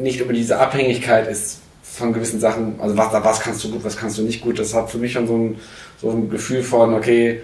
nicht 0.00 0.20
über 0.20 0.32
diese 0.32 0.58
Abhängigkeit 0.58 1.28
ist 1.28 1.60
von 1.82 2.12
gewissen 2.12 2.38
Sachen. 2.38 2.74
Also 2.80 2.96
was, 2.96 3.12
was 3.12 3.40
kannst 3.40 3.64
du 3.64 3.72
gut, 3.72 3.82
was 3.82 3.96
kannst 3.96 4.16
du 4.16 4.22
nicht 4.22 4.42
gut. 4.42 4.60
Das 4.60 4.72
hat 4.72 4.90
für 4.90 4.98
mich 4.98 5.12
schon 5.12 5.26
so 5.26 5.36
ein, 5.36 5.58
so 6.00 6.10
ein 6.10 6.30
Gefühl 6.30 6.62
von, 6.62 6.94
okay, 6.94 7.40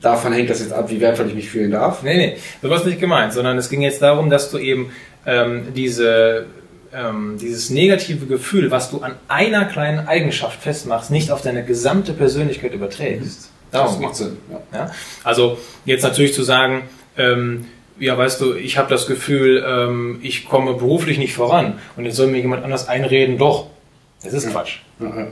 davon 0.00 0.32
hängt 0.32 0.50
das 0.50 0.60
jetzt 0.60 0.72
ab, 0.72 0.90
wie 0.90 1.00
wertvoll 1.00 1.28
ich 1.28 1.34
mich 1.34 1.50
fühlen 1.50 1.70
darf. 1.70 2.02
Nee, 2.02 2.16
nee, 2.16 2.36
so 2.62 2.70
war 2.70 2.78
es 2.78 2.84
nicht 2.84 3.00
gemeint, 3.00 3.32
sondern 3.32 3.56
es 3.58 3.68
ging 3.68 3.82
jetzt 3.82 4.02
darum, 4.02 4.30
dass 4.30 4.50
du 4.50 4.58
eben 4.58 4.92
ähm, 5.24 5.68
diese, 5.74 6.46
ähm, 6.94 7.38
dieses 7.40 7.70
negative 7.70 8.26
Gefühl, 8.26 8.70
was 8.70 8.90
du 8.90 9.00
an 9.00 9.14
einer 9.28 9.64
kleinen 9.64 10.06
Eigenschaft 10.06 10.62
festmachst, 10.62 11.10
nicht 11.10 11.30
auf 11.30 11.42
deine 11.42 11.64
gesamte 11.64 12.12
Persönlichkeit 12.12 12.72
überträgst. 12.72 13.50
Mhm. 13.50 13.56
Darum 13.72 13.92
das 13.92 14.00
macht 14.00 14.16
Sinn. 14.16 14.36
Ja. 14.50 14.78
ja. 14.78 14.90
Also 15.24 15.58
jetzt 15.84 16.02
natürlich 16.02 16.34
zu 16.34 16.42
sagen, 16.42 16.82
ähm, 17.16 17.66
ja, 17.98 18.16
weißt 18.16 18.40
du, 18.40 18.54
ich 18.54 18.78
habe 18.78 18.90
das 18.90 19.06
Gefühl, 19.06 19.64
ähm, 19.66 20.18
ich 20.22 20.46
komme 20.46 20.74
beruflich 20.74 21.18
nicht 21.18 21.34
voran 21.34 21.78
und 21.96 22.04
jetzt 22.04 22.16
soll 22.16 22.26
mir 22.26 22.38
jemand 22.38 22.64
anders 22.64 22.88
einreden, 22.88 23.38
doch, 23.38 23.68
das 24.26 24.44
ist 24.44 24.50
Quatsch. 24.50 24.78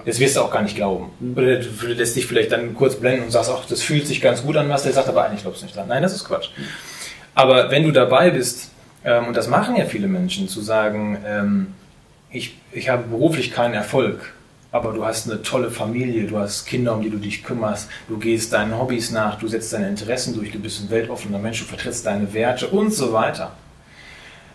Das 0.04 0.18
wirst 0.18 0.36
du 0.36 0.40
auch 0.40 0.50
gar 0.50 0.62
nicht 0.62 0.76
glauben. 0.76 1.10
Oder 1.36 1.58
du 1.58 1.86
lässt 1.86 2.16
dich 2.16 2.26
vielleicht 2.26 2.52
dann 2.52 2.74
kurz 2.74 2.96
blenden 2.96 3.24
und 3.24 3.30
sagst, 3.30 3.50
ach, 3.52 3.64
das 3.66 3.82
fühlt 3.82 4.06
sich 4.06 4.20
ganz 4.20 4.42
gut 4.42 4.56
an, 4.56 4.68
was 4.68 4.82
der 4.82 4.92
sagt, 4.92 5.08
aber 5.08 5.24
eigentlich 5.24 5.42
glaubst 5.42 5.62
du 5.62 5.66
nicht 5.66 5.76
dran. 5.76 5.88
Nein, 5.88 6.02
das 6.02 6.14
ist 6.14 6.24
Quatsch. 6.24 6.48
Aber 7.34 7.70
wenn 7.70 7.82
du 7.82 7.90
dabei 7.90 8.30
bist, 8.30 8.70
ähm, 9.04 9.28
und 9.28 9.36
das 9.36 9.48
machen 9.48 9.76
ja 9.76 9.84
viele 9.84 10.06
Menschen, 10.06 10.48
zu 10.48 10.60
sagen, 10.60 11.18
ähm, 11.26 11.74
ich, 12.30 12.58
ich 12.72 12.88
habe 12.88 13.04
beruflich 13.04 13.52
keinen 13.52 13.74
Erfolg, 13.74 14.34
aber 14.72 14.92
du 14.92 15.04
hast 15.04 15.30
eine 15.30 15.42
tolle 15.42 15.70
Familie, 15.70 16.26
du 16.26 16.38
hast 16.38 16.66
Kinder, 16.66 16.94
um 16.94 17.02
die 17.02 17.10
du 17.10 17.18
dich 17.18 17.44
kümmerst, 17.44 17.88
du 18.08 18.18
gehst 18.18 18.52
deinen 18.52 18.76
Hobbys 18.76 19.12
nach, 19.12 19.38
du 19.38 19.46
setzt 19.46 19.72
deine 19.72 19.88
Interessen 19.88 20.34
durch, 20.34 20.50
du 20.50 20.58
bist 20.58 20.82
ein 20.82 20.90
weltoffener 20.90 21.38
Mensch, 21.38 21.60
du 21.60 21.64
vertrittst 21.64 22.04
deine 22.06 22.32
Werte 22.34 22.68
und 22.68 22.92
so 22.92 23.12
weiter. 23.12 23.52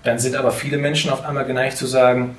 Dann 0.04 0.20
sind 0.20 0.36
aber 0.36 0.52
viele 0.52 0.78
Menschen 0.78 1.10
auf 1.12 1.26
einmal 1.26 1.46
geneigt 1.46 1.78
zu 1.78 1.86
sagen, 1.86 2.36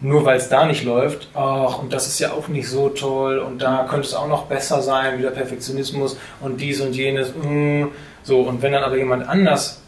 nur 0.00 0.24
weil 0.24 0.38
es 0.38 0.48
da 0.48 0.66
nicht 0.66 0.84
läuft, 0.84 1.28
ach, 1.34 1.78
und 1.78 1.92
das 1.92 2.06
ist 2.06 2.18
ja 2.18 2.32
auch 2.32 2.48
nicht 2.48 2.68
so 2.68 2.88
toll 2.88 3.38
und 3.38 3.60
da 3.60 3.86
könnte 3.88 4.06
es 4.06 4.14
auch 4.14 4.28
noch 4.28 4.46
besser 4.46 4.80
sein, 4.80 5.18
wieder 5.18 5.30
Perfektionismus 5.30 6.16
und 6.40 6.60
dies 6.60 6.80
und 6.80 6.94
jenes, 6.94 7.32
mm, 7.34 7.84
so, 8.22 8.40
und 8.40 8.62
wenn 8.62 8.72
dann 8.72 8.82
aber 8.82 8.96
jemand 8.96 9.28
anders 9.28 9.82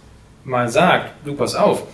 mal 0.45 0.69
sagt, 0.69 1.13
du 1.25 1.35
pass 1.35 1.55
auf, 1.55 1.85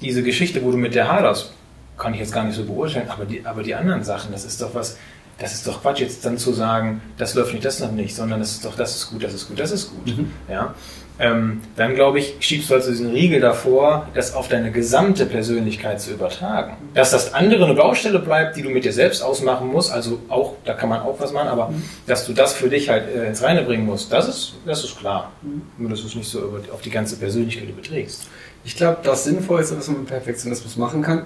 diese 0.00 0.22
Geschichte, 0.22 0.62
wo 0.64 0.70
du 0.70 0.78
mit 0.78 0.94
der 0.94 1.10
haderst, 1.12 1.52
kann 1.98 2.14
ich 2.14 2.20
jetzt 2.20 2.32
gar 2.32 2.44
nicht 2.44 2.56
so 2.56 2.64
beurteilen, 2.64 3.10
aber 3.10 3.26
die, 3.26 3.44
aber 3.44 3.62
die 3.62 3.74
anderen 3.74 4.04
Sachen, 4.04 4.32
das 4.32 4.44
ist 4.44 4.62
doch 4.62 4.74
was, 4.74 4.96
das 5.38 5.52
ist 5.52 5.66
doch 5.66 5.82
Quatsch, 5.82 6.00
jetzt 6.00 6.24
dann 6.24 6.38
zu 6.38 6.52
sagen, 6.52 7.02
das 7.18 7.34
läuft 7.34 7.52
nicht, 7.52 7.64
das 7.64 7.80
noch 7.80 7.92
nicht, 7.92 8.14
sondern 8.14 8.40
das 8.40 8.52
ist 8.52 8.64
doch, 8.64 8.76
das 8.76 8.96
ist 8.96 9.10
gut, 9.10 9.22
das 9.22 9.34
ist 9.34 9.48
gut, 9.48 9.58
das 9.58 9.70
ist 9.70 9.90
gut. 9.90 10.06
Mhm. 10.06 10.32
Ja? 10.48 10.74
Ähm, 11.20 11.60
dann 11.76 11.94
glaube 11.94 12.18
ich, 12.18 12.36
schiebst 12.40 12.70
du 12.70 12.74
also 12.74 12.90
diesen 12.90 13.10
Riegel 13.10 13.40
davor, 13.40 14.08
das 14.14 14.34
auf 14.34 14.48
deine 14.48 14.72
gesamte 14.72 15.26
Persönlichkeit 15.26 16.00
zu 16.00 16.12
übertragen. 16.12 16.78
Dass 16.94 17.10
das 17.10 17.34
andere 17.34 17.66
eine 17.66 17.74
Baustelle 17.74 18.18
bleibt, 18.18 18.56
die 18.56 18.62
du 18.62 18.70
mit 18.70 18.84
dir 18.84 18.92
selbst 18.92 19.22
ausmachen 19.22 19.68
musst, 19.68 19.92
also 19.92 20.18
auch, 20.30 20.54
da 20.64 20.72
kann 20.72 20.88
man 20.88 21.02
auch 21.02 21.20
was 21.20 21.32
machen, 21.32 21.48
aber 21.48 21.68
mhm. 21.68 21.82
dass 22.06 22.26
du 22.26 22.32
das 22.32 22.54
für 22.54 22.70
dich 22.70 22.88
halt 22.88 23.14
äh, 23.14 23.26
ins 23.26 23.42
Reine 23.42 23.62
bringen 23.62 23.84
musst, 23.84 24.10
das 24.10 24.28
ist, 24.28 24.54
das 24.64 24.82
ist 24.82 24.98
klar. 24.98 25.30
Mhm. 25.42 25.62
Nur, 25.76 25.90
dass 25.90 26.00
du 26.00 26.06
es 26.06 26.14
nicht 26.14 26.30
so 26.30 26.58
auf 26.72 26.80
die 26.80 26.90
ganze 26.90 27.16
Persönlichkeit 27.16 27.68
überträgst. 27.68 28.26
Ich 28.64 28.76
glaube, 28.76 28.98
das 29.02 29.24
Sinnvollste, 29.24 29.76
was 29.76 29.88
man 29.88 29.98
mit 29.98 30.08
Perfektionismus 30.08 30.76
machen 30.78 31.02
kann, 31.02 31.24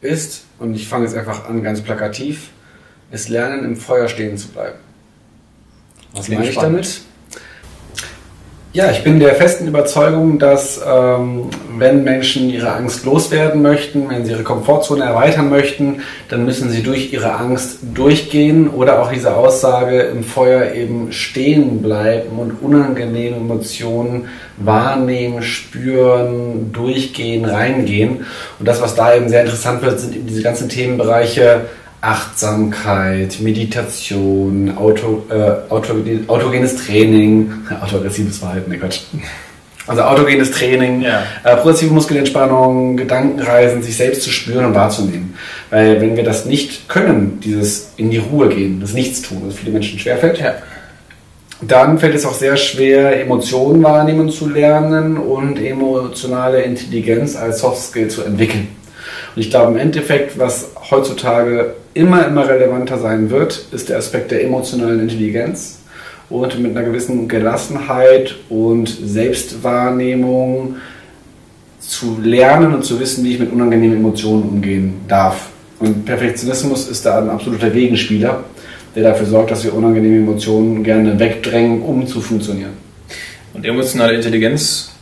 ist, 0.00 0.44
und 0.60 0.74
ich 0.74 0.86
fange 0.86 1.06
jetzt 1.06 1.16
einfach 1.16 1.48
an 1.48 1.62
ganz 1.64 1.80
plakativ, 1.80 2.50
ist 3.10 3.28
lernen, 3.28 3.64
im 3.64 3.76
Feuer 3.76 4.08
stehen 4.08 4.36
zu 4.38 4.48
bleiben. 4.48 4.78
Was 6.12 6.28
meine 6.28 6.48
ich 6.48 6.56
damit? 6.56 7.02
Ja, 8.74 8.90
ich 8.90 9.04
bin 9.04 9.20
der 9.20 9.34
festen 9.34 9.66
Überzeugung, 9.68 10.38
dass 10.38 10.80
ähm, 10.82 11.50
wenn 11.76 12.04
Menschen 12.04 12.48
ihre 12.48 12.72
Angst 12.72 13.04
loswerden 13.04 13.60
möchten, 13.60 14.08
wenn 14.08 14.24
sie 14.24 14.30
ihre 14.30 14.44
Komfortzone 14.44 15.04
erweitern 15.04 15.50
möchten, 15.50 16.00
dann 16.30 16.46
müssen 16.46 16.70
sie 16.70 16.82
durch 16.82 17.12
ihre 17.12 17.34
Angst 17.34 17.80
durchgehen 17.92 18.70
oder 18.70 19.02
auch 19.02 19.12
diese 19.12 19.36
Aussage 19.36 20.00
im 20.00 20.24
Feuer 20.24 20.72
eben 20.72 21.12
stehen 21.12 21.82
bleiben 21.82 22.38
und 22.38 22.62
unangenehme 22.62 23.36
Emotionen 23.36 24.28
wahrnehmen, 24.56 25.42
spüren, 25.42 26.72
durchgehen, 26.72 27.44
reingehen. 27.44 28.24
Und 28.58 28.66
das, 28.66 28.80
was 28.80 28.94
da 28.94 29.14
eben 29.14 29.28
sehr 29.28 29.42
interessant 29.42 29.82
wird, 29.82 30.00
sind 30.00 30.16
eben 30.16 30.26
diese 30.26 30.42
ganzen 30.42 30.70
Themenbereiche 30.70 31.66
Achtsamkeit, 32.02 33.38
Meditation, 33.40 34.76
Auto, 34.76 35.24
äh, 35.30 35.72
Auto, 35.72 35.94
autogenes 36.26 36.76
Training, 36.84 37.52
autoaggressives 37.80 38.38
Verhalten, 38.38 38.70
ne 38.70 38.78
Quatsch. 38.78 39.02
Also 39.86 40.02
autogenes 40.02 40.50
Training, 40.50 41.02
ja. 41.02 41.22
äh, 41.44 41.56
progressive 41.56 41.92
Muskelentspannung, 41.92 42.96
Gedankenreisen, 42.96 43.82
sich 43.82 43.96
selbst 43.96 44.22
zu 44.22 44.30
spüren 44.30 44.66
und 44.66 44.74
wahrzunehmen. 44.74 45.34
Weil 45.70 46.00
wenn 46.00 46.16
wir 46.16 46.24
das 46.24 46.44
nicht 46.44 46.88
können, 46.88 47.40
dieses 47.40 47.92
in 47.96 48.10
die 48.10 48.18
Ruhe 48.18 48.48
gehen, 48.48 48.80
das 48.80 48.94
Nichtstun, 48.94 49.42
was 49.46 49.54
vielen 49.54 49.72
Menschen 49.72 49.98
schwerfällt, 49.98 50.38
ja. 50.38 50.54
dann 51.60 51.98
fällt 51.98 52.16
es 52.16 52.26
auch 52.26 52.34
sehr 52.34 52.56
schwer, 52.56 53.20
Emotionen 53.20 53.82
wahrnehmen 53.82 54.28
zu 54.28 54.48
lernen 54.48 55.18
und 55.18 55.60
emotionale 55.60 56.62
Intelligenz 56.62 57.36
als 57.36 57.60
Soft 57.60 57.82
Skill 57.82 58.08
zu 58.08 58.22
entwickeln. 58.22 58.68
Und 59.34 59.40
ich 59.40 59.50
glaube 59.50 59.72
im 59.72 59.78
Endeffekt, 59.78 60.38
was 60.38 60.70
heutzutage 60.90 61.74
immer, 61.94 62.26
immer 62.26 62.48
relevanter 62.48 62.98
sein 62.98 63.30
wird, 63.30 63.66
ist 63.72 63.88
der 63.88 63.98
Aspekt 63.98 64.30
der 64.30 64.44
emotionalen 64.44 65.00
Intelligenz 65.00 65.80
und 66.30 66.58
mit 66.60 66.76
einer 66.76 66.86
gewissen 66.86 67.28
Gelassenheit 67.28 68.36
und 68.48 68.88
Selbstwahrnehmung 68.88 70.76
zu 71.78 72.18
lernen 72.22 72.74
und 72.74 72.84
zu 72.84 72.98
wissen, 73.00 73.24
wie 73.24 73.34
ich 73.34 73.40
mit 73.40 73.52
unangenehmen 73.52 73.98
Emotionen 73.98 74.44
umgehen 74.44 74.94
darf. 75.08 75.50
Und 75.78 76.04
Perfektionismus 76.04 76.88
ist 76.88 77.04
da 77.04 77.18
ein 77.18 77.28
absoluter 77.28 77.70
Gegenspieler, 77.70 78.44
der 78.94 79.02
dafür 79.02 79.26
sorgt, 79.26 79.50
dass 79.50 79.64
wir 79.64 79.74
unangenehme 79.74 80.18
Emotionen 80.18 80.84
gerne 80.84 81.18
wegdrängen, 81.18 81.82
um 81.82 82.06
zu 82.06 82.20
funktionieren. 82.20 82.72
Und 83.52 83.66
emotionale 83.66 84.14
Intelligenz 84.14 84.92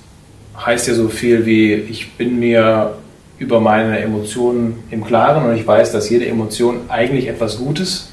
heißt 0.64 0.88
ja 0.88 0.94
so 0.94 1.09
viel 1.09 1.44
wie, 1.46 1.74
ich 1.74 2.12
bin 2.12 2.38
mir 2.38 2.94
über 3.40 3.59
meine 3.59 3.98
Emotionen 3.98 4.85
im 4.90 5.03
Klaren 5.03 5.48
und 5.48 5.57
ich 5.57 5.66
weiß, 5.66 5.90
dass 5.92 6.09
jede 6.11 6.26
Emotion 6.26 6.83
eigentlich 6.88 7.26
etwas 7.26 7.57
Gutes 7.57 8.11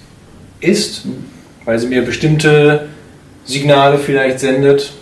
ist, 0.61 1.05
weil 1.65 1.77
sie 1.77 1.87
mir 1.87 2.03
bestimmte 2.03 2.87
Signale 3.43 3.97
vielleicht 3.99 4.39
sendet. 4.39 4.93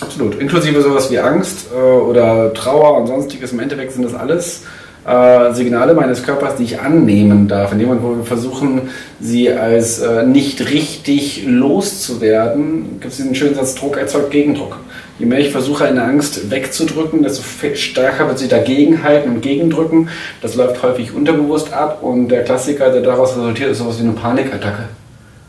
Absolut. 0.00 0.40
Inklusive 0.40 0.82
sowas 0.82 1.10
wie 1.10 1.18
Angst 1.18 1.68
äh, 1.72 1.76
oder 1.76 2.52
Trauer 2.54 3.00
und 3.00 3.06
sonstiges. 3.06 3.52
Im 3.52 3.60
Endeffekt 3.60 3.92
sind 3.92 4.04
das 4.04 4.14
alles 4.14 4.64
äh, 5.08 5.54
Signale 5.54 5.94
meines 5.94 6.22
Körpers, 6.22 6.56
die 6.56 6.64
ich 6.64 6.80
annehmen 6.80 7.48
darf. 7.48 7.72
In 7.72 7.78
dem 7.78 7.88
Moment, 7.88 8.04
wo 8.04 8.16
wir 8.16 8.24
versuchen, 8.24 8.90
sie 9.20 9.50
als 9.50 10.00
äh, 10.00 10.24
nicht 10.24 10.70
richtig 10.70 11.44
loszuwerden, 11.46 12.98
gibt 13.00 13.12
es 13.12 13.16
diesen 13.16 13.34
schönen 13.34 13.54
Satz, 13.54 13.74
Druck 13.74 13.96
erzeugt 13.96 14.30
Gegendruck. 14.30 14.78
Je 15.18 15.26
mehr 15.26 15.40
ich 15.40 15.50
versuche, 15.50 15.84
eine 15.86 16.04
Angst 16.04 16.50
wegzudrücken, 16.50 17.22
desto 17.22 17.42
stärker 17.74 18.28
wird 18.28 18.38
sie 18.38 18.48
dagegenhalten 18.48 19.32
und 19.32 19.40
gegendrücken. 19.40 20.10
Das 20.42 20.54
läuft 20.54 20.82
häufig 20.82 21.12
unterbewusst 21.12 21.72
ab 21.72 22.02
und 22.02 22.28
der 22.28 22.44
Klassiker, 22.44 22.90
der 22.92 23.02
daraus 23.02 23.36
resultiert, 23.36 23.70
ist 23.70 23.78
sowas 23.78 23.98
wie 23.98 24.04
eine 24.04 24.12
Panikattacke. 24.12 24.84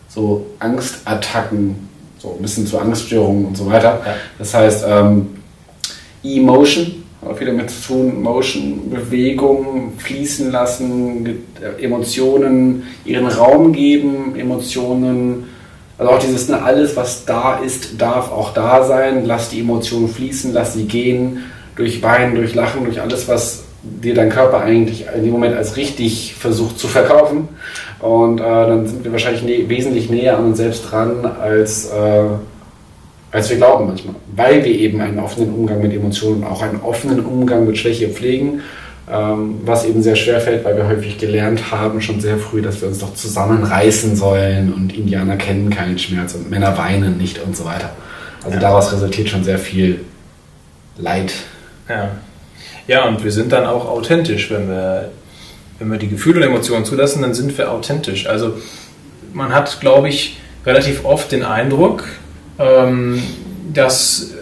So 0.07 0.47
Angstattacken, 0.57 1.87
so 2.17 2.35
ein 2.35 2.41
bisschen 2.41 2.65
zu 2.65 2.79
Angststörungen 2.79 3.45
und 3.45 3.57
so 3.57 3.67
weiter. 3.67 4.01
Das 4.39 4.53
heißt, 4.55 4.85
ähm, 4.87 5.27
Emotion, 6.23 6.98
viel 7.35 7.47
damit 7.47 7.69
zu 7.69 7.87
tun, 7.87 8.21
Motion, 8.21 8.89
Bewegung, 8.89 9.93
fließen 9.97 10.51
lassen, 10.51 11.43
Emotionen 11.79 12.83
ihren 13.05 13.27
Raum 13.27 13.73
geben, 13.73 14.35
Emotionen 14.37 15.45
also 15.99 16.13
auch 16.13 16.19
dieses, 16.19 16.47
ne, 16.47 16.63
alles, 16.63 16.95
was 16.95 17.25
da 17.25 17.57
ist, 17.57 18.01
darf 18.01 18.31
auch 18.31 18.53
da 18.53 18.85
sein. 18.85 19.25
Lass 19.25 19.49
die 19.49 19.59
Emotionen 19.59 20.07
fließen, 20.07 20.53
lass 20.53 20.73
sie 20.73 20.85
gehen. 20.85 21.43
Durch 21.75 22.01
Weinen, 22.01 22.35
durch 22.35 22.55
Lachen, 22.55 22.85
durch 22.85 23.01
alles, 23.01 23.27
was 23.27 23.63
dir 23.83 24.13
dein 24.13 24.29
Körper 24.29 24.61
eigentlich 24.61 25.05
in 25.13 25.23
dem 25.23 25.31
Moment 25.31 25.57
als 25.57 25.75
richtig 25.75 26.35
versucht 26.39 26.79
zu 26.79 26.87
verkaufen. 26.87 27.49
Und 27.99 28.39
äh, 28.39 28.43
dann 28.43 28.87
sind 28.87 29.03
wir 29.03 29.11
wahrscheinlich 29.11 29.43
nä 29.43 29.65
wesentlich 29.67 30.09
näher 30.09 30.37
an 30.37 30.45
uns 30.45 30.57
selbst 30.57 30.89
dran, 30.89 31.25
als, 31.25 31.89
äh, 31.89 32.23
als 33.31 33.49
wir 33.49 33.57
glauben 33.57 33.87
manchmal. 33.87 34.15
Weil 34.35 34.63
wir 34.63 34.73
eben 34.73 35.01
einen 35.01 35.19
offenen 35.19 35.53
Umgang 35.53 35.81
mit 35.81 35.93
Emotionen, 35.93 36.43
auch 36.43 36.61
einen 36.61 36.81
offenen 36.81 37.25
Umgang 37.25 37.65
mit 37.65 37.77
Schwäche 37.77 38.09
pflegen 38.09 38.61
ähm, 39.11 39.61
was 39.65 39.85
eben 39.85 40.03
sehr 40.03 40.15
schwer 40.15 40.39
fällt, 40.39 40.63
weil 40.63 40.77
wir 40.77 40.87
häufig 40.87 41.17
gelernt 41.17 41.71
haben, 41.71 41.99
schon 41.99 42.21
sehr 42.21 42.37
früh, 42.37 42.61
dass 42.61 42.79
wir 42.81 42.89
uns 42.89 42.99
doch 42.99 43.15
zusammenreißen 43.15 44.15
sollen 44.15 44.71
und 44.71 44.95
Indianer 44.95 45.35
kennen 45.35 45.71
keinen 45.71 45.97
Schmerz 45.97 46.35
und 46.35 46.51
Männer 46.51 46.77
weinen 46.77 47.17
nicht 47.17 47.41
und 47.41 47.57
so 47.57 47.65
weiter. 47.65 47.89
Also 48.43 48.55
ja. 48.55 48.59
daraus 48.59 48.93
resultiert 48.93 49.29
schon 49.29 49.43
sehr 49.43 49.57
viel 49.57 50.01
Leid. 50.97 51.33
Ja. 51.87 52.11
ja, 52.87 53.05
und 53.07 53.23
wir 53.23 53.31
sind 53.31 53.51
dann 53.51 53.65
auch 53.65 53.89
authentisch, 53.89 54.51
wenn 54.51 54.69
wir, 54.69 55.09
wenn 55.79 55.89
wir 55.89 55.97
die 55.97 56.09
Gefühle 56.09 56.41
und 56.41 56.43
Emotionen 56.43 56.85
zulassen, 56.85 57.23
dann 57.23 57.33
sind 57.33 57.57
wir 57.57 57.71
authentisch. 57.71 58.27
Also 58.27 58.57
man 59.33 59.55
hat, 59.55 59.79
glaube 59.79 60.09
ich, 60.09 60.37
relativ 60.67 61.03
oft 61.03 61.31
den 61.31 61.43
Eindruck, 61.43 62.03
ähm, 62.59 63.23
dass 63.73 64.33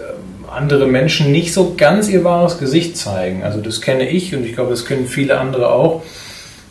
andere 0.57 0.87
Menschen 0.87 1.31
nicht 1.31 1.53
so 1.53 1.75
ganz 1.77 2.09
ihr 2.09 2.23
wahres 2.23 2.57
Gesicht 2.57 2.97
zeigen. 2.97 3.43
Also 3.43 3.61
das 3.61 3.81
kenne 3.81 4.09
ich 4.09 4.35
und 4.35 4.45
ich 4.45 4.53
glaube, 4.53 4.71
das 4.71 4.85
kennen 4.85 5.05
viele 5.05 5.39
andere 5.39 5.71
auch, 5.71 6.03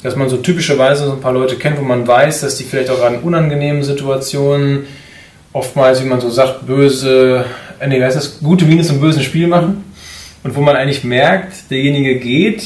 dass 0.03 0.17
man 0.17 0.29
so 0.29 0.39
typischerweise 0.39 1.07
so 1.07 1.13
ein 1.13 1.21
paar 1.21 1.33
Leute 1.33 1.57
kennt, 1.57 1.79
wo 1.79 1.83
man 1.83 2.07
weiß, 2.07 2.41
dass 2.41 2.57
die 2.57 2.65
vielleicht 2.65 2.91
auch 2.91 3.03
an 3.03 3.21
unangenehmen 3.21 3.83
Situationen 3.83 4.87
oftmals, 5.53 6.03
wie 6.03 6.09
man 6.09 6.21
so 6.21 6.31
sagt, 6.31 6.67
böse, 6.67 7.45
äh, 7.79 7.87
nee, 7.87 8.03
heißt 8.03 8.17
das, 8.17 8.41
gute 8.41 8.65
Miene 8.65 8.83
zum 8.83 9.01
bösen 9.01 9.23
Spiel 9.23 9.47
machen. 9.47 9.85
Und 10.43 10.55
wo 10.55 10.61
man 10.61 10.77
eigentlich 10.77 11.03
merkt, 11.03 11.71
derjenige 11.71 12.21
geht 12.21 12.63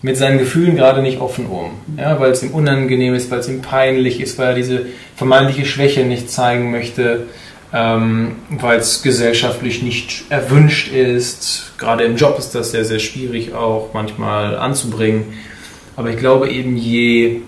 mit 0.00 0.16
seinen 0.16 0.38
Gefühlen 0.38 0.76
gerade 0.76 1.02
nicht 1.02 1.20
offen 1.20 1.46
um, 1.46 1.72
ja, 1.98 2.18
weil 2.20 2.30
es 2.30 2.42
ihm 2.42 2.52
unangenehm 2.52 3.14
ist, 3.14 3.30
weil 3.30 3.40
es 3.40 3.48
ihm 3.48 3.60
peinlich 3.60 4.20
ist, 4.20 4.38
weil 4.38 4.48
er 4.48 4.54
diese 4.54 4.86
vermeintliche 5.16 5.66
Schwäche 5.66 6.04
nicht 6.04 6.30
zeigen 6.30 6.70
möchte 6.70 7.26
ähm, 7.72 8.36
weil 8.50 8.78
es 8.78 9.02
gesellschaftlich 9.02 9.82
nicht 9.82 10.24
erwünscht 10.30 10.92
ist. 10.92 11.72
Gerade 11.78 12.04
im 12.04 12.16
Job 12.16 12.38
ist 12.38 12.54
das 12.54 12.70
sehr, 12.70 12.84
sehr 12.84 12.98
schwierig 12.98 13.52
auch 13.52 13.90
manchmal 13.92 14.56
anzubringen. 14.56 15.34
Aber 15.96 16.10
ich 16.10 16.16
glaube 16.16 16.48
eben, 16.48 16.76
je, 16.76 17.40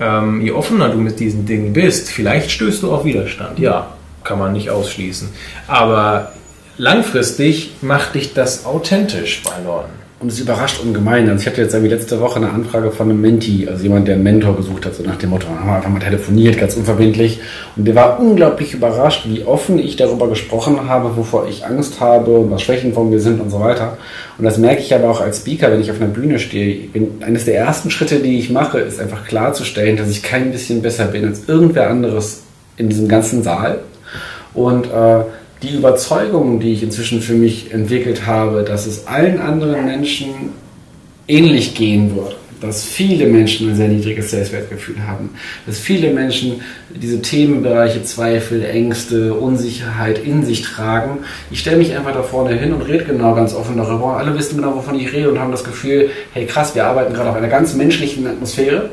ähm, 0.00 0.40
je 0.40 0.50
offener 0.52 0.88
du 0.88 0.98
mit 0.98 1.20
diesen 1.20 1.46
Dingen 1.46 1.72
bist, 1.72 2.10
vielleicht 2.10 2.50
stößt 2.50 2.82
du 2.82 2.92
auf 2.92 3.04
Widerstand. 3.04 3.58
Ja, 3.58 3.94
kann 4.24 4.38
man 4.38 4.52
nicht 4.52 4.70
ausschließen. 4.70 5.28
Aber 5.68 6.32
langfristig 6.78 7.72
macht 7.82 8.14
dich 8.14 8.34
das 8.34 8.64
authentisch 8.64 9.42
bei 9.44 9.62
Leuten. 9.64 10.05
Und 10.18 10.32
es 10.32 10.40
überrascht 10.40 10.80
ungemein. 10.82 11.28
Also 11.28 11.42
ich 11.42 11.46
hatte 11.46 11.60
jetzt 11.60 11.74
irgendwie 11.74 11.92
letzte 11.92 12.18
Woche 12.20 12.36
eine 12.36 12.48
Anfrage 12.48 12.90
von 12.90 13.10
einem 13.10 13.20
Menti, 13.20 13.68
also 13.68 13.82
jemand, 13.82 14.08
der 14.08 14.14
einen 14.14 14.24
Mentor 14.24 14.56
gesucht 14.56 14.86
hat, 14.86 14.94
so 14.94 15.02
nach 15.02 15.16
dem 15.16 15.28
Motto, 15.28 15.46
haben 15.46 15.68
wir 15.68 15.76
einfach 15.76 15.90
mal 15.90 16.00
telefoniert, 16.00 16.56
ganz 16.58 16.74
unverbindlich. 16.74 17.40
Und 17.76 17.84
der 17.86 17.94
war 17.96 18.18
unglaublich 18.18 18.72
überrascht, 18.72 19.26
wie 19.28 19.44
offen 19.44 19.78
ich 19.78 19.96
darüber 19.96 20.26
gesprochen 20.28 20.88
habe, 20.88 21.14
wovor 21.18 21.46
ich 21.46 21.66
Angst 21.66 22.00
habe 22.00 22.30
und 22.30 22.50
was 22.50 22.62
Schwächen 22.62 22.94
von 22.94 23.10
mir 23.10 23.20
sind 23.20 23.42
und 23.42 23.50
so 23.50 23.60
weiter. 23.60 23.98
Und 24.38 24.46
das 24.46 24.56
merke 24.56 24.80
ich 24.80 24.94
aber 24.94 25.10
auch 25.10 25.20
als 25.20 25.40
Speaker, 25.40 25.70
wenn 25.70 25.82
ich 25.82 25.90
auf 25.90 26.00
einer 26.00 26.08
Bühne 26.08 26.38
stehe. 26.38 26.88
Bin, 26.88 27.22
eines 27.22 27.44
der 27.44 27.58
ersten 27.58 27.90
Schritte, 27.90 28.20
die 28.20 28.38
ich 28.38 28.48
mache, 28.48 28.78
ist 28.78 28.98
einfach 28.98 29.26
klarzustellen, 29.26 29.98
dass 29.98 30.08
ich 30.08 30.22
kein 30.22 30.50
bisschen 30.50 30.80
besser 30.80 31.04
bin 31.04 31.26
als 31.26 31.42
irgendwer 31.46 31.90
anderes 31.90 32.42
in 32.78 32.88
diesem 32.88 33.06
ganzen 33.06 33.42
Saal. 33.42 33.80
Und 34.54 34.86
äh, 34.86 35.24
die 35.62 35.74
Überzeugung, 35.74 36.60
die 36.60 36.72
ich 36.72 36.82
inzwischen 36.82 37.20
für 37.22 37.34
mich 37.34 37.72
entwickelt 37.72 38.26
habe, 38.26 38.62
dass 38.62 38.86
es 38.86 39.06
allen 39.06 39.40
anderen 39.40 39.84
Menschen 39.84 40.50
ähnlich 41.28 41.74
gehen 41.74 42.14
wird, 42.14 42.36
dass 42.60 42.84
viele 42.84 43.26
Menschen 43.26 43.70
ein 43.70 43.76
sehr 43.76 43.88
niedriges 43.88 44.30
Selbstwertgefühl 44.30 45.06
haben, 45.06 45.30
dass 45.66 45.78
viele 45.78 46.12
Menschen 46.12 46.60
diese 46.94 47.22
Themenbereiche 47.22 48.02
Zweifel, 48.02 48.64
Ängste, 48.64 49.34
Unsicherheit 49.34 50.18
in 50.18 50.44
sich 50.44 50.62
tragen. 50.62 51.18
Ich 51.50 51.60
stelle 51.60 51.78
mich 51.78 51.96
einfach 51.96 52.12
da 52.12 52.22
vorne 52.22 52.54
hin 52.54 52.72
und 52.72 52.82
rede 52.82 53.04
genau 53.04 53.34
ganz 53.34 53.54
offen 53.54 53.76
darüber. 53.76 54.18
Alle 54.18 54.36
wissen 54.36 54.56
genau, 54.56 54.74
wovon 54.76 54.98
ich 54.98 55.12
rede 55.12 55.30
und 55.30 55.38
haben 55.38 55.50
das 55.50 55.64
Gefühl, 55.64 56.10
hey 56.32 56.46
krass, 56.46 56.74
wir 56.74 56.84
arbeiten 56.84 57.14
gerade 57.14 57.30
auf 57.30 57.36
einer 57.36 57.48
ganz 57.48 57.74
menschlichen 57.74 58.26
Atmosphäre 58.26 58.90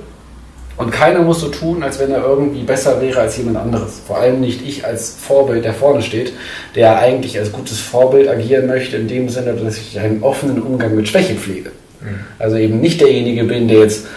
und 0.76 0.92
keiner 0.92 1.22
muss 1.22 1.40
so 1.40 1.50
tun, 1.50 1.84
als 1.84 2.00
wenn 2.00 2.12
er 2.12 2.24
irgendwie 2.24 2.64
besser 2.64 3.00
wäre 3.00 3.22
als 3.22 3.38
jemand 3.38 3.58
anderes. 3.58 4.02
Vor 4.08 4.18
allem 4.18 4.42
nicht 4.42 4.66
ich 4.66 4.86
als 4.86 5.16
Vorbild, 5.20 5.66
der 5.66 5.74
vorne 5.74 6.02
steht, 6.02 6.34
der 6.76 6.98
eigentlich 6.98 7.38
als 7.38 7.52
gutes 7.52 7.80
Vorbild 7.80 8.28
agieren 8.28 8.68
möchte, 8.68 8.98
in 8.98 9.08
dem 9.08 9.30
Sinne, 9.30 9.54
dass 9.54 9.78
ich 9.78 10.00
einen 10.00 10.24
offenen 10.24 10.62
Umgang 10.62 10.96
mit 10.96 11.08
Schwäche 11.08 11.36
pflege. 11.36 11.70
Mhm. 12.02 12.20
Also 12.40 12.58
eben 12.58 12.80
nicht 12.80 13.00
derjenige 13.02 13.44
bin, 13.44 13.68
der 13.68 13.80
jetzt 13.80 14.08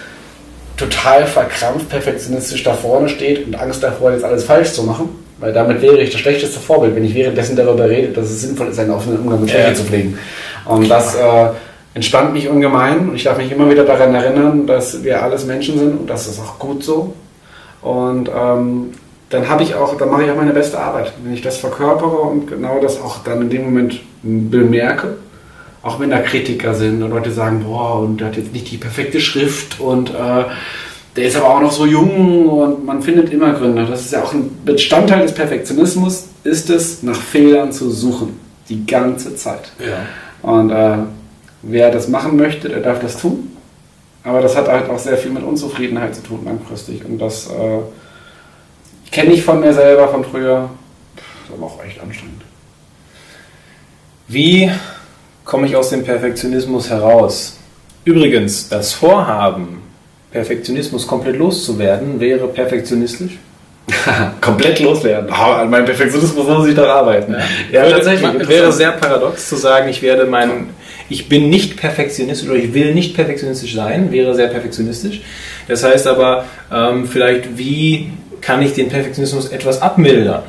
total 0.78 1.26
verkrampft, 1.26 1.88
perfektionistisch 1.90 2.62
da 2.62 2.72
vorne 2.74 3.08
steht 3.08 3.46
und 3.46 3.54
Angst 3.58 3.82
davor, 3.82 4.12
jetzt 4.12 4.24
alles 4.24 4.44
falsch 4.44 4.72
zu 4.72 4.82
machen. 4.82 5.08
Weil 5.38 5.52
damit 5.52 5.82
wäre 5.82 6.00
ich 6.00 6.10
das 6.10 6.20
schlechteste 6.20 6.58
Vorbild, 6.58 6.96
wenn 6.96 7.04
ich 7.04 7.14
währenddessen 7.14 7.56
darüber 7.56 7.88
rede, 7.88 8.08
dass 8.08 8.30
es 8.30 8.40
sinnvoll 8.40 8.68
ist, 8.68 8.78
einen 8.78 8.90
offenen 8.90 9.18
Umgang 9.18 9.42
mit 9.42 9.50
Schwäche 9.50 9.68
ja. 9.68 9.74
zu 9.74 9.84
pflegen. 9.84 10.18
Und 10.64 10.88
das 10.88 11.14
äh, 11.14 11.48
entspannt 11.96 12.34
mich 12.34 12.46
ungemein 12.46 13.08
und 13.08 13.14
ich 13.14 13.24
darf 13.24 13.38
mich 13.38 13.50
immer 13.50 13.70
wieder 13.70 13.84
daran 13.84 14.14
erinnern, 14.14 14.66
dass 14.66 15.02
wir 15.02 15.22
alles 15.22 15.46
Menschen 15.46 15.78
sind 15.78 15.98
und 15.98 16.10
das 16.10 16.26
ist 16.26 16.38
auch 16.38 16.58
gut 16.58 16.84
so. 16.84 17.14
Und 17.80 18.28
ähm, 18.28 18.90
dann 19.30 19.48
habe 19.48 19.62
ich 19.62 19.74
auch, 19.74 19.96
dann 19.96 20.10
mache 20.10 20.24
ich 20.24 20.30
auch 20.30 20.36
meine 20.36 20.52
beste 20.52 20.78
Arbeit, 20.78 21.14
wenn 21.24 21.32
ich 21.32 21.40
das 21.40 21.56
verkörpere 21.56 22.18
und 22.18 22.48
genau 22.48 22.80
das 22.82 23.00
auch 23.00 23.24
dann 23.24 23.40
in 23.40 23.48
dem 23.48 23.64
Moment 23.64 24.02
bemerke. 24.22 25.16
Auch 25.82 25.98
wenn 25.98 26.10
da 26.10 26.18
Kritiker 26.18 26.74
sind 26.74 27.02
und 27.02 27.08
Leute 27.08 27.30
sagen, 27.30 27.64
boah, 27.64 28.00
und 28.00 28.20
der 28.20 28.26
hat 28.26 28.36
jetzt 28.36 28.52
nicht 28.52 28.70
die 28.70 28.76
perfekte 28.76 29.18
Schrift 29.18 29.80
und 29.80 30.10
äh, 30.10 30.44
der 31.16 31.24
ist 31.24 31.36
aber 31.36 31.48
auch 31.48 31.62
noch 31.62 31.72
so 31.72 31.86
jung 31.86 32.46
und 32.46 32.84
man 32.84 33.00
findet 33.00 33.32
immer 33.32 33.54
Gründe. 33.54 33.86
Das 33.86 34.02
ist 34.02 34.12
ja 34.12 34.22
auch 34.22 34.34
ein 34.34 34.50
Bestandteil 34.66 35.22
des 35.22 35.32
Perfektionismus, 35.32 36.26
ist 36.44 36.68
es, 36.68 37.02
nach 37.02 37.18
Fehlern 37.18 37.72
zu 37.72 37.88
suchen. 37.90 38.38
Die 38.68 38.84
ganze 38.84 39.34
Zeit. 39.34 39.72
Ja. 39.78 40.50
Und 40.50 40.70
äh, 40.70 40.98
wer 41.62 41.90
das 41.90 42.08
machen 42.08 42.36
möchte, 42.36 42.68
der 42.68 42.80
darf 42.80 43.00
das 43.00 43.18
tun. 43.18 43.56
Aber 44.24 44.40
das 44.40 44.56
hat 44.56 44.68
halt 44.68 44.90
auch 44.90 44.98
sehr 44.98 45.16
viel 45.16 45.30
mit 45.30 45.44
Unzufriedenheit 45.44 46.14
zu 46.14 46.22
tun 46.22 46.40
langfristig. 46.44 47.04
Und 47.04 47.18
das 47.18 47.46
äh, 47.46 47.78
kenne 49.12 49.32
ich 49.32 49.44
von 49.44 49.60
mir 49.60 49.72
selber 49.72 50.08
von 50.08 50.24
früher. 50.24 50.68
Das 51.14 51.24
ist 51.24 51.54
aber 51.56 51.66
auch 51.66 51.84
echt 51.84 52.00
anstrengend. 52.00 52.42
Wie 54.28 54.70
komme 55.44 55.68
ich 55.68 55.76
aus 55.76 55.90
dem 55.90 56.02
Perfektionismus 56.02 56.90
heraus? 56.90 57.56
Übrigens, 58.04 58.68
das 58.68 58.92
Vorhaben, 58.92 59.82
Perfektionismus 60.32 61.06
komplett 61.06 61.36
loszuwerden, 61.36 62.18
wäre 62.18 62.48
perfektionistisch. 62.48 63.38
komplett 64.40 64.80
loswerden. 64.80 65.30
Oh, 65.30 65.52
an 65.52 65.70
meinem 65.70 65.84
Perfektionismus 65.84 66.46
muss 66.46 66.68
ich 66.68 66.74
doch 66.74 66.88
arbeiten. 66.88 67.34
Ja, 67.70 67.84
ja 67.84 67.90
tatsächlich. 67.90 68.48
Wäre 68.48 68.72
sehr 68.72 68.92
paradox 68.92 69.48
zu 69.48 69.56
sagen, 69.56 69.88
ich 69.88 70.02
werde 70.02 70.26
meinen 70.26 70.70
ich 71.08 71.28
bin 71.28 71.50
nicht 71.50 71.76
perfektionistisch 71.76 72.48
oder 72.48 72.58
ich 72.58 72.74
will 72.74 72.94
nicht 72.94 73.14
perfektionistisch 73.14 73.74
sein, 73.74 74.10
wäre 74.10 74.34
sehr 74.34 74.48
perfektionistisch. 74.48 75.20
Das 75.68 75.84
heißt 75.84 76.06
aber, 76.06 76.46
ähm, 76.72 77.06
vielleicht, 77.06 77.56
wie 77.56 78.12
kann 78.40 78.62
ich 78.62 78.72
den 78.74 78.88
Perfektionismus 78.88 79.48
etwas 79.48 79.82
abmildern? 79.82 80.42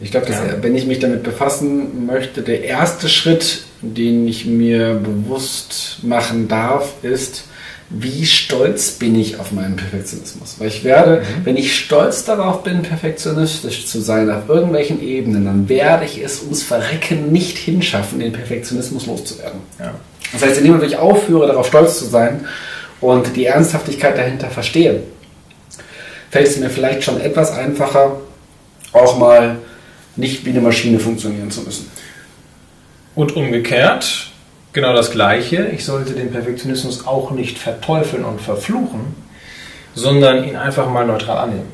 Ich 0.00 0.10
glaube, 0.10 0.26
ja. 0.30 0.38
wenn 0.60 0.76
ich 0.76 0.86
mich 0.86 0.98
damit 0.98 1.22
befassen 1.22 2.04
möchte, 2.06 2.42
der 2.42 2.64
erste 2.64 3.08
Schritt, 3.08 3.62
den 3.80 4.28
ich 4.28 4.44
mir 4.44 4.94
bewusst 4.94 5.98
machen 6.02 6.48
darf, 6.48 6.92
ist, 7.02 7.44
wie 7.88 8.26
stolz 8.26 8.92
bin 8.92 9.18
ich 9.18 9.38
auf 9.38 9.52
meinen 9.52 9.76
Perfektionismus. 9.76 10.56
Weil 10.58 10.68
ich 10.68 10.82
werde, 10.82 11.20
mhm. 11.20 11.44
wenn 11.44 11.56
ich 11.56 11.78
stolz 11.78 12.24
darauf 12.24 12.62
bin, 12.62 12.82
perfektionistisch 12.82 13.86
zu 13.86 14.00
sein 14.00 14.30
auf 14.30 14.48
irgendwelchen 14.48 15.00
Ebenen, 15.00 15.44
dann 15.44 15.68
werde 15.68 16.04
ich 16.04 16.22
es 16.22 16.42
ums 16.42 16.62
Verrecken 16.62 17.30
nicht 17.30 17.56
hinschaffen, 17.56 18.18
den 18.18 18.32
Perfektionismus 18.32 19.06
loszuwerden. 19.06 19.60
Ja. 19.78 19.94
Das 20.32 20.42
heißt, 20.42 20.58
indem 20.58 20.82
ich 20.82 20.96
aufhöre, 20.96 21.46
darauf 21.46 21.68
stolz 21.68 21.98
zu 21.98 22.06
sein 22.06 22.46
und 23.00 23.36
die 23.36 23.46
Ernsthaftigkeit 23.46 24.18
dahinter 24.18 24.50
verstehe, 24.50 25.02
fällt 26.30 26.48
es 26.48 26.58
mir 26.58 26.70
vielleicht 26.70 27.04
schon 27.04 27.20
etwas 27.20 27.52
einfacher, 27.52 28.20
auch 28.92 29.18
mal 29.18 29.58
nicht 30.16 30.44
wie 30.44 30.50
eine 30.50 30.60
Maschine 30.60 30.98
funktionieren 30.98 31.50
zu 31.52 31.60
müssen. 31.60 31.90
Und 33.14 33.36
umgekehrt, 33.36 34.32
genau 34.76 34.92
das 34.92 35.10
Gleiche. 35.10 35.70
Ich 35.74 35.84
sollte 35.84 36.12
den 36.12 36.30
Perfektionismus 36.30 37.06
auch 37.06 37.32
nicht 37.32 37.58
verteufeln 37.58 38.24
und 38.24 38.40
verfluchen, 38.40 39.16
sondern 39.94 40.46
ihn 40.46 40.54
einfach 40.54 40.88
mal 40.88 41.04
neutral 41.04 41.38
annehmen. 41.38 41.72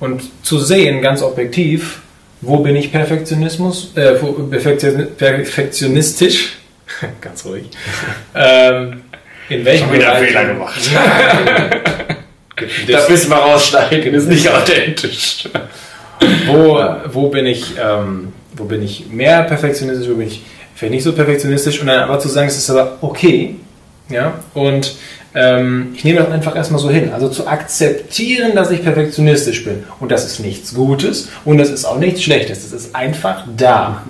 Und 0.00 0.22
zu 0.42 0.58
sehen, 0.58 1.02
ganz 1.02 1.22
objektiv, 1.22 2.00
wo 2.40 2.58
bin 2.58 2.76
ich 2.76 2.92
Perfektionismus, 2.92 3.92
äh, 3.96 4.14
perfektionistisch, 5.18 6.58
ganz 7.20 7.44
ruhig, 7.44 7.68
ähm, 8.34 9.02
in 9.48 9.64
welchem 9.64 9.88
Schon 9.88 9.96
wieder 9.96 10.14
Fehler 10.14 10.44
gemacht. 10.46 10.80
das 12.88 13.08
müssen 13.08 13.30
wir 13.30 13.36
rausschneiden, 13.36 14.14
ist 14.14 14.28
nicht 14.28 14.48
authentisch. 14.48 15.48
wo, 16.46 16.80
wo 17.06 17.28
bin 17.28 17.46
ich, 17.46 17.74
ähm, 17.76 18.32
wo 18.56 18.64
bin 18.64 18.84
ich 18.84 19.08
mehr 19.08 19.42
perfektionistisch, 19.42 20.08
wo 20.08 20.14
bin 20.14 20.28
ich 20.28 20.42
vielleicht 20.74 20.94
nicht 20.94 21.04
so 21.04 21.12
perfektionistisch 21.12 21.80
und 21.80 21.86
dann 21.86 22.00
aber 22.00 22.18
zu 22.18 22.28
sagen, 22.28 22.48
es 22.48 22.56
ist 22.56 22.70
aber 22.70 22.98
okay, 23.00 23.56
ja, 24.08 24.34
und 24.52 24.96
ähm, 25.34 25.92
ich 25.94 26.04
nehme 26.04 26.20
das 26.20 26.30
einfach 26.30 26.54
erstmal 26.54 26.80
so 26.80 26.90
hin. 26.90 27.12
Also 27.12 27.28
zu 27.28 27.46
akzeptieren, 27.46 28.54
dass 28.54 28.70
ich 28.70 28.82
perfektionistisch 28.82 29.64
bin. 29.64 29.84
Und 29.98 30.12
das 30.12 30.24
ist 30.24 30.40
nichts 30.40 30.74
Gutes 30.74 31.28
und 31.44 31.58
das 31.58 31.70
ist 31.70 31.84
auch 31.84 31.98
nichts 31.98 32.22
Schlechtes. 32.22 32.62
Das 32.62 32.72
ist 32.72 32.94
einfach 32.94 33.44
da. 33.56 34.04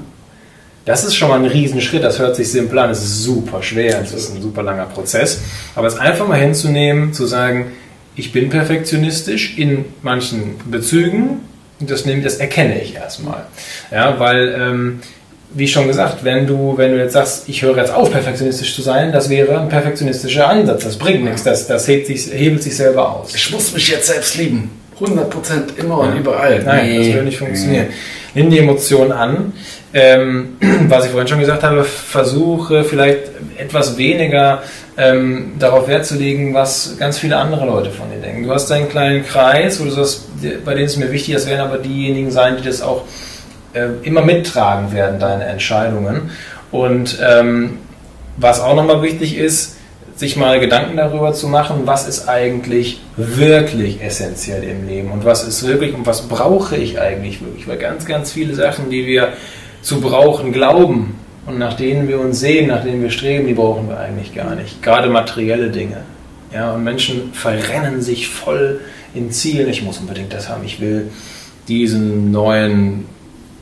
Das 0.85 1.03
ist 1.03 1.14
schon 1.14 1.31
mal 1.31 1.38
ein 1.38 1.46
Riesenschritt, 1.46 2.05
das 2.05 2.18
hört 2.18 2.37
sich 2.37 2.50
simpel 2.50 2.79
an, 2.79 2.90
es 2.90 3.03
ist 3.03 3.22
super 3.22 3.62
schwer, 3.62 4.03
es 4.03 4.12
ist 4.12 4.35
ein 4.35 4.42
super 4.42 4.62
langer 4.62 4.85
Prozess. 4.85 5.40
Aber 5.74 5.87
es 5.87 5.96
einfach 5.96 6.29
mal 6.29 6.38
hinzunehmen, 6.38 7.14
zu 7.14 7.24
sagen, 7.24 7.72
ich 8.16 8.33
bin 8.33 8.50
perfektionistisch 8.50 9.57
in 9.57 9.87
manchen 10.03 10.57
Bezügen, 10.70 11.40
das, 11.81 12.05
nehme, 12.05 12.22
das 12.22 12.37
erkenne 12.37 12.83
ich 12.83 12.96
erstmal. 12.96 13.46
Ja, 13.90 14.20
weil, 14.20 14.55
ähm, 14.59 15.00
wie 15.54 15.68
schon 15.68 15.86
gesagt, 15.86 16.24
wenn 16.24 16.46
du, 16.46 16.74
wenn 16.76 16.92
du 16.92 16.98
jetzt 16.98 17.12
sagst, 17.12 17.48
ich 17.48 17.62
höre 17.62 17.76
jetzt 17.76 17.92
auf, 17.92 18.10
perfektionistisch 18.10 18.74
zu 18.74 18.82
sein, 18.82 19.12
das 19.12 19.30
wäre 19.30 19.60
ein 19.60 19.68
perfektionistischer 19.68 20.48
Ansatz. 20.48 20.84
Das 20.84 20.96
bringt 20.96 21.24
nichts, 21.24 21.44
das, 21.44 21.66
das 21.66 21.86
hebt 21.86 22.08
sich, 22.08 22.26
hebelt 22.32 22.62
sich 22.62 22.76
selber 22.76 23.16
aus. 23.16 23.34
Ich 23.34 23.50
muss 23.52 23.72
mich 23.72 23.88
jetzt 23.88 24.08
selbst 24.08 24.36
lieben. 24.36 24.70
100% 25.00 25.76
immer 25.78 25.98
und 25.98 26.16
überall. 26.16 26.62
Nein, 26.64 26.88
nee. 26.88 26.98
das 26.98 27.06
würde 27.08 27.24
nicht 27.24 27.38
funktionieren. 27.38 27.86
Nimm 28.34 28.50
die 28.50 28.58
Emotionen 28.58 29.12
an. 29.12 29.52
Ähm, 29.92 30.56
was 30.88 31.04
ich 31.04 31.10
vorhin 31.10 31.28
schon 31.28 31.40
gesagt 31.40 31.62
habe, 31.62 31.84
versuche 31.84 32.84
vielleicht 32.84 33.30
etwas 33.56 33.96
weniger 33.96 34.62
ähm, 34.96 35.52
darauf 35.58 35.88
Wert 35.88 36.06
zu 36.06 36.16
legen, 36.16 36.54
was 36.54 36.96
ganz 36.98 37.18
viele 37.18 37.36
andere 37.36 37.66
Leute 37.66 37.90
von 37.90 38.10
dir 38.10 38.20
denken. 38.20 38.44
Du 38.44 38.50
hast 38.52 38.70
deinen 38.70 38.88
kleinen 38.88 39.24
Kreis, 39.24 39.80
wo 39.80 39.84
du 39.84 39.90
sagst, 39.90 40.26
bei 40.64 40.74
denen 40.74 40.86
es 40.86 40.96
mir 40.96 41.10
wichtig, 41.10 41.34
das 41.34 41.48
werden 41.48 41.60
aber 41.60 41.78
diejenigen 41.78 42.30
sein, 42.30 42.56
die 42.56 42.64
das 42.64 42.82
auch 42.82 43.02
äh, 43.74 43.88
immer 44.02 44.22
mittragen 44.22 44.92
werden, 44.92 45.20
deine 45.20 45.44
Entscheidungen. 45.44 46.30
Und 46.70 47.18
ähm, 47.22 47.78
was 48.37 48.60
auch 48.60 48.74
nochmal 48.74 49.02
wichtig 49.02 49.37
ist, 49.37 49.76
sich 50.16 50.37
mal 50.37 50.60
Gedanken 50.60 50.96
darüber 50.96 51.32
zu 51.32 51.48
machen, 51.48 51.82
was 51.84 52.06
ist 52.06 52.28
eigentlich 52.28 53.00
wirklich 53.16 54.00
essentiell 54.02 54.62
im 54.62 54.87
Leben 54.87 55.10
und 55.10 55.24
was 55.24 55.46
ist 55.46 55.66
wirklich 55.66 55.92
und 55.92 56.06
was 56.06 56.22
brauche 56.28 56.76
ich 56.76 57.00
eigentlich 57.00 57.40
wirklich. 57.40 57.66
Weil 57.66 57.78
ganz, 57.78 58.04
ganz 58.04 58.32
viele 58.32 58.54
Sachen, 58.54 58.90
die 58.90 59.06
wir 59.06 59.32
zu 59.82 60.00
brauchen 60.00 60.52
glauben 60.52 61.16
und 61.46 61.58
nach 61.58 61.74
denen 61.74 62.08
wir 62.08 62.20
uns 62.20 62.40
sehen, 62.40 62.68
nach 62.68 62.84
denen 62.84 63.02
wir 63.02 63.10
streben, 63.10 63.46
die 63.46 63.54
brauchen 63.54 63.88
wir 63.88 63.98
eigentlich 63.98 64.34
gar 64.34 64.54
nicht. 64.54 64.82
Gerade 64.82 65.08
materielle 65.08 65.70
Dinge. 65.70 65.98
Ja, 66.52 66.72
und 66.72 66.84
Menschen 66.84 67.32
verrennen 67.32 68.00
sich 68.00 68.28
voll 68.28 68.80
in 69.14 69.32
Zielen. 69.32 69.68
Ich 69.68 69.82
muss 69.82 69.98
unbedingt 69.98 70.32
das 70.32 70.48
haben. 70.48 70.64
Ich 70.64 70.80
will 70.80 71.10
diesen 71.66 72.30
neuen 72.30 73.06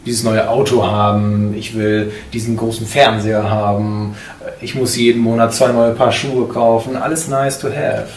dieses 0.05 0.25
neue 0.25 0.49
Auto 0.49 0.85
haben, 0.85 1.55
ich 1.57 1.77
will 1.77 2.13
diesen 2.33 2.57
großen 2.57 2.87
Fernseher 2.87 3.49
haben, 3.51 4.17
ich 4.61 4.75
muss 4.75 4.97
jeden 4.97 5.21
Monat 5.21 5.55
zwei 5.55 5.69
neue 5.73 5.93
Paar 5.93 6.13
Schuhe 6.13 6.49
kaufen, 6.49 6.97
alles 6.97 7.29
nice 7.29 7.59
to 7.59 7.69
have. 7.69 8.09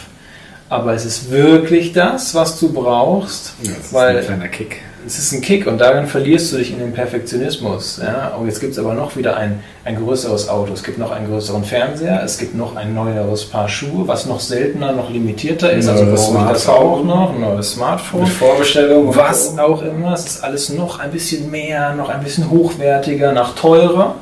Aber 0.67 0.93
es 0.93 1.05
ist 1.05 1.29
wirklich 1.29 1.93
das, 1.93 2.33
was 2.33 2.59
du 2.59 2.73
brauchst, 2.73 3.53
ja, 3.61 3.71
das 3.77 3.93
weil 3.93 4.15
ist 4.15 4.29
ein 4.29 4.37
kleiner 4.37 4.47
Kick 4.47 4.81
es 5.05 5.19
ist 5.19 5.31
ein 5.33 5.41
Kick 5.41 5.67
und 5.67 5.79
darin 5.79 6.07
verlierst 6.07 6.51
du 6.51 6.57
dich 6.57 6.71
in 6.71 6.79
den 6.79 6.93
Perfektionismus. 6.93 7.99
Ja? 8.01 8.35
Und 8.35 8.47
jetzt 8.47 8.59
gibt 8.59 8.73
es 8.73 8.79
aber 8.79 8.93
noch 8.93 9.15
wieder 9.15 9.37
ein, 9.37 9.63
ein 9.83 9.95
größeres 9.95 10.49
Auto, 10.49 10.73
es 10.73 10.83
gibt 10.83 10.97
noch 10.97 11.11
einen 11.11 11.27
größeren 11.27 11.63
Fernseher, 11.63 12.21
es 12.23 12.37
gibt 12.37 12.55
noch 12.55 12.75
ein 12.75 12.93
neueres 12.93 13.45
Paar 13.45 13.69
Schuhe, 13.69 14.07
was 14.07 14.25
noch 14.25 14.39
seltener, 14.39 14.91
noch 14.93 15.09
limitierter 15.09 15.71
ist. 15.71 15.87
Also 15.87 16.05
brauche 16.05 16.45
ich 16.45 16.51
das 16.51 16.67
auch 16.67 17.03
noch, 17.03 17.33
ein 17.33 17.41
neues 17.41 17.73
Smartphone. 17.73 18.21
Mit 18.21 18.29
Vorbestellung. 18.29 19.15
Was 19.15 19.57
auch 19.59 19.81
immer, 19.83 20.13
es 20.13 20.25
ist 20.25 20.43
alles 20.43 20.69
noch 20.69 20.99
ein 20.99 21.11
bisschen 21.11 21.51
mehr, 21.51 21.93
noch 21.93 22.09
ein 22.09 22.23
bisschen 22.23 22.49
hochwertiger, 22.49 23.31
noch 23.31 23.55
teurer. 23.55 24.15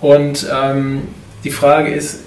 Und 0.00 0.46
ähm, 0.54 1.08
die 1.44 1.50
Frage 1.50 1.92
ist, 1.92 2.20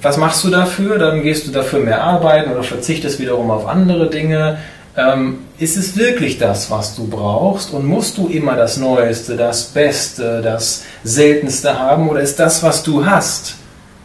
was 0.00 0.16
machst 0.16 0.42
du 0.44 0.48
dafür? 0.48 0.98
Dann 0.98 1.22
gehst 1.22 1.46
du 1.46 1.52
dafür 1.52 1.80
mehr 1.80 2.02
arbeiten 2.02 2.50
oder 2.50 2.62
verzichtest 2.62 3.20
wiederum 3.20 3.50
auf 3.50 3.68
andere 3.68 4.08
Dinge 4.08 4.58
ähm, 4.96 5.38
ist 5.62 5.76
es 5.76 5.96
wirklich 5.96 6.38
das, 6.38 6.72
was 6.72 6.96
du 6.96 7.06
brauchst 7.06 7.72
und 7.72 7.86
musst 7.86 8.18
du 8.18 8.26
immer 8.26 8.56
das 8.56 8.78
Neueste, 8.78 9.36
das 9.36 9.66
Beste, 9.66 10.42
das 10.42 10.82
Seltenste 11.04 11.78
haben 11.78 12.08
oder 12.08 12.20
ist 12.20 12.40
das, 12.40 12.64
was 12.64 12.82
du 12.82 13.06
hast, 13.06 13.54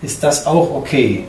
ist 0.03 0.21
das 0.21 0.45
auch 0.45 0.69
okay? 0.75 1.23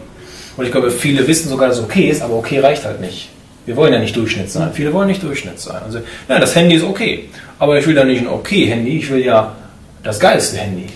Und 0.59 0.67
ich 0.67 0.71
glaube, 0.71 0.91
viele 0.91 1.27
wissen 1.27 1.49
sogar, 1.49 1.69
dass 1.69 1.79
es 1.79 1.85
okay 1.85 2.11
ist, 2.11 2.21
aber 2.21 2.35
okay 2.35 2.61
reicht 2.61 2.85
halt 2.85 3.01
nicht. 3.01 3.31
Wir 3.65 3.75
wollen 3.77 3.95
ja 3.95 3.99
nicht 3.99 4.15
Durchschnitt 4.17 4.51
sein. 4.51 4.71
Viele 4.75 4.93
wollen 4.93 5.09
nicht 5.09 5.23
Durchschnitt 5.23 5.61
sein. 5.61 5.83
Also, 5.83 6.01
ja, 6.29 6.39
das 6.39 6.55
Handy 6.55 6.77
ist 6.77 6.85
okay, 6.85 7.31
aber 7.59 7.79
ich 7.79 7.87
will 7.87 7.97
ja 7.97 8.05
nicht 8.05 8.21
ein 8.21 8.29
okay 8.29 8.67
Handy, 8.67 8.99
ich 8.99 9.11
will 9.11 9.25
ja 9.25 9.57
das 10.03 10.21
geilste 10.21 10.59
Handy. 10.59 10.89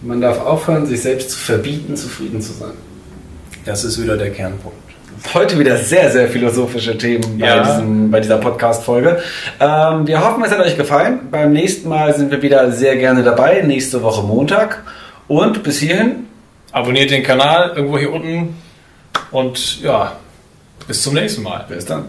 Man 0.00 0.22
darf 0.22 0.40
aufhören, 0.40 0.86
sich 0.86 1.02
selbst 1.02 1.32
zu 1.32 1.38
verbieten, 1.38 1.96
zufrieden 1.96 2.40
zu 2.40 2.54
sein. 2.54 2.72
Das 3.66 3.84
ist 3.84 4.02
wieder 4.02 4.16
der 4.16 4.30
Kernpunkt. 4.30 4.89
Heute 5.34 5.58
wieder 5.58 5.76
sehr, 5.76 6.10
sehr 6.10 6.28
philosophische 6.28 6.96
Themen 6.98 7.38
ja. 7.38 7.56
bei, 7.56 7.62
diesem, 7.64 8.10
bei 8.10 8.20
dieser 8.20 8.38
Podcast-Folge. 8.38 9.22
Ähm, 9.60 10.06
wir 10.06 10.24
hoffen, 10.24 10.42
es 10.44 10.50
hat 10.50 10.60
euch 10.60 10.76
gefallen. 10.76 11.28
Beim 11.30 11.52
nächsten 11.52 11.88
Mal 11.88 12.16
sind 12.16 12.30
wir 12.30 12.42
wieder 12.42 12.72
sehr 12.72 12.96
gerne 12.96 13.22
dabei. 13.22 13.62
Nächste 13.62 14.02
Woche 14.02 14.26
Montag. 14.26 14.82
Und 15.28 15.62
bis 15.62 15.78
hierhin. 15.78 16.26
Abonniert 16.72 17.10
den 17.10 17.22
Kanal 17.22 17.72
irgendwo 17.76 17.98
hier 17.98 18.12
unten. 18.12 18.56
Und 19.30 19.80
ja, 19.82 20.16
bis 20.88 21.02
zum 21.02 21.14
nächsten 21.14 21.42
Mal. 21.42 21.64
Bis 21.68 21.84
dann. 21.84 22.08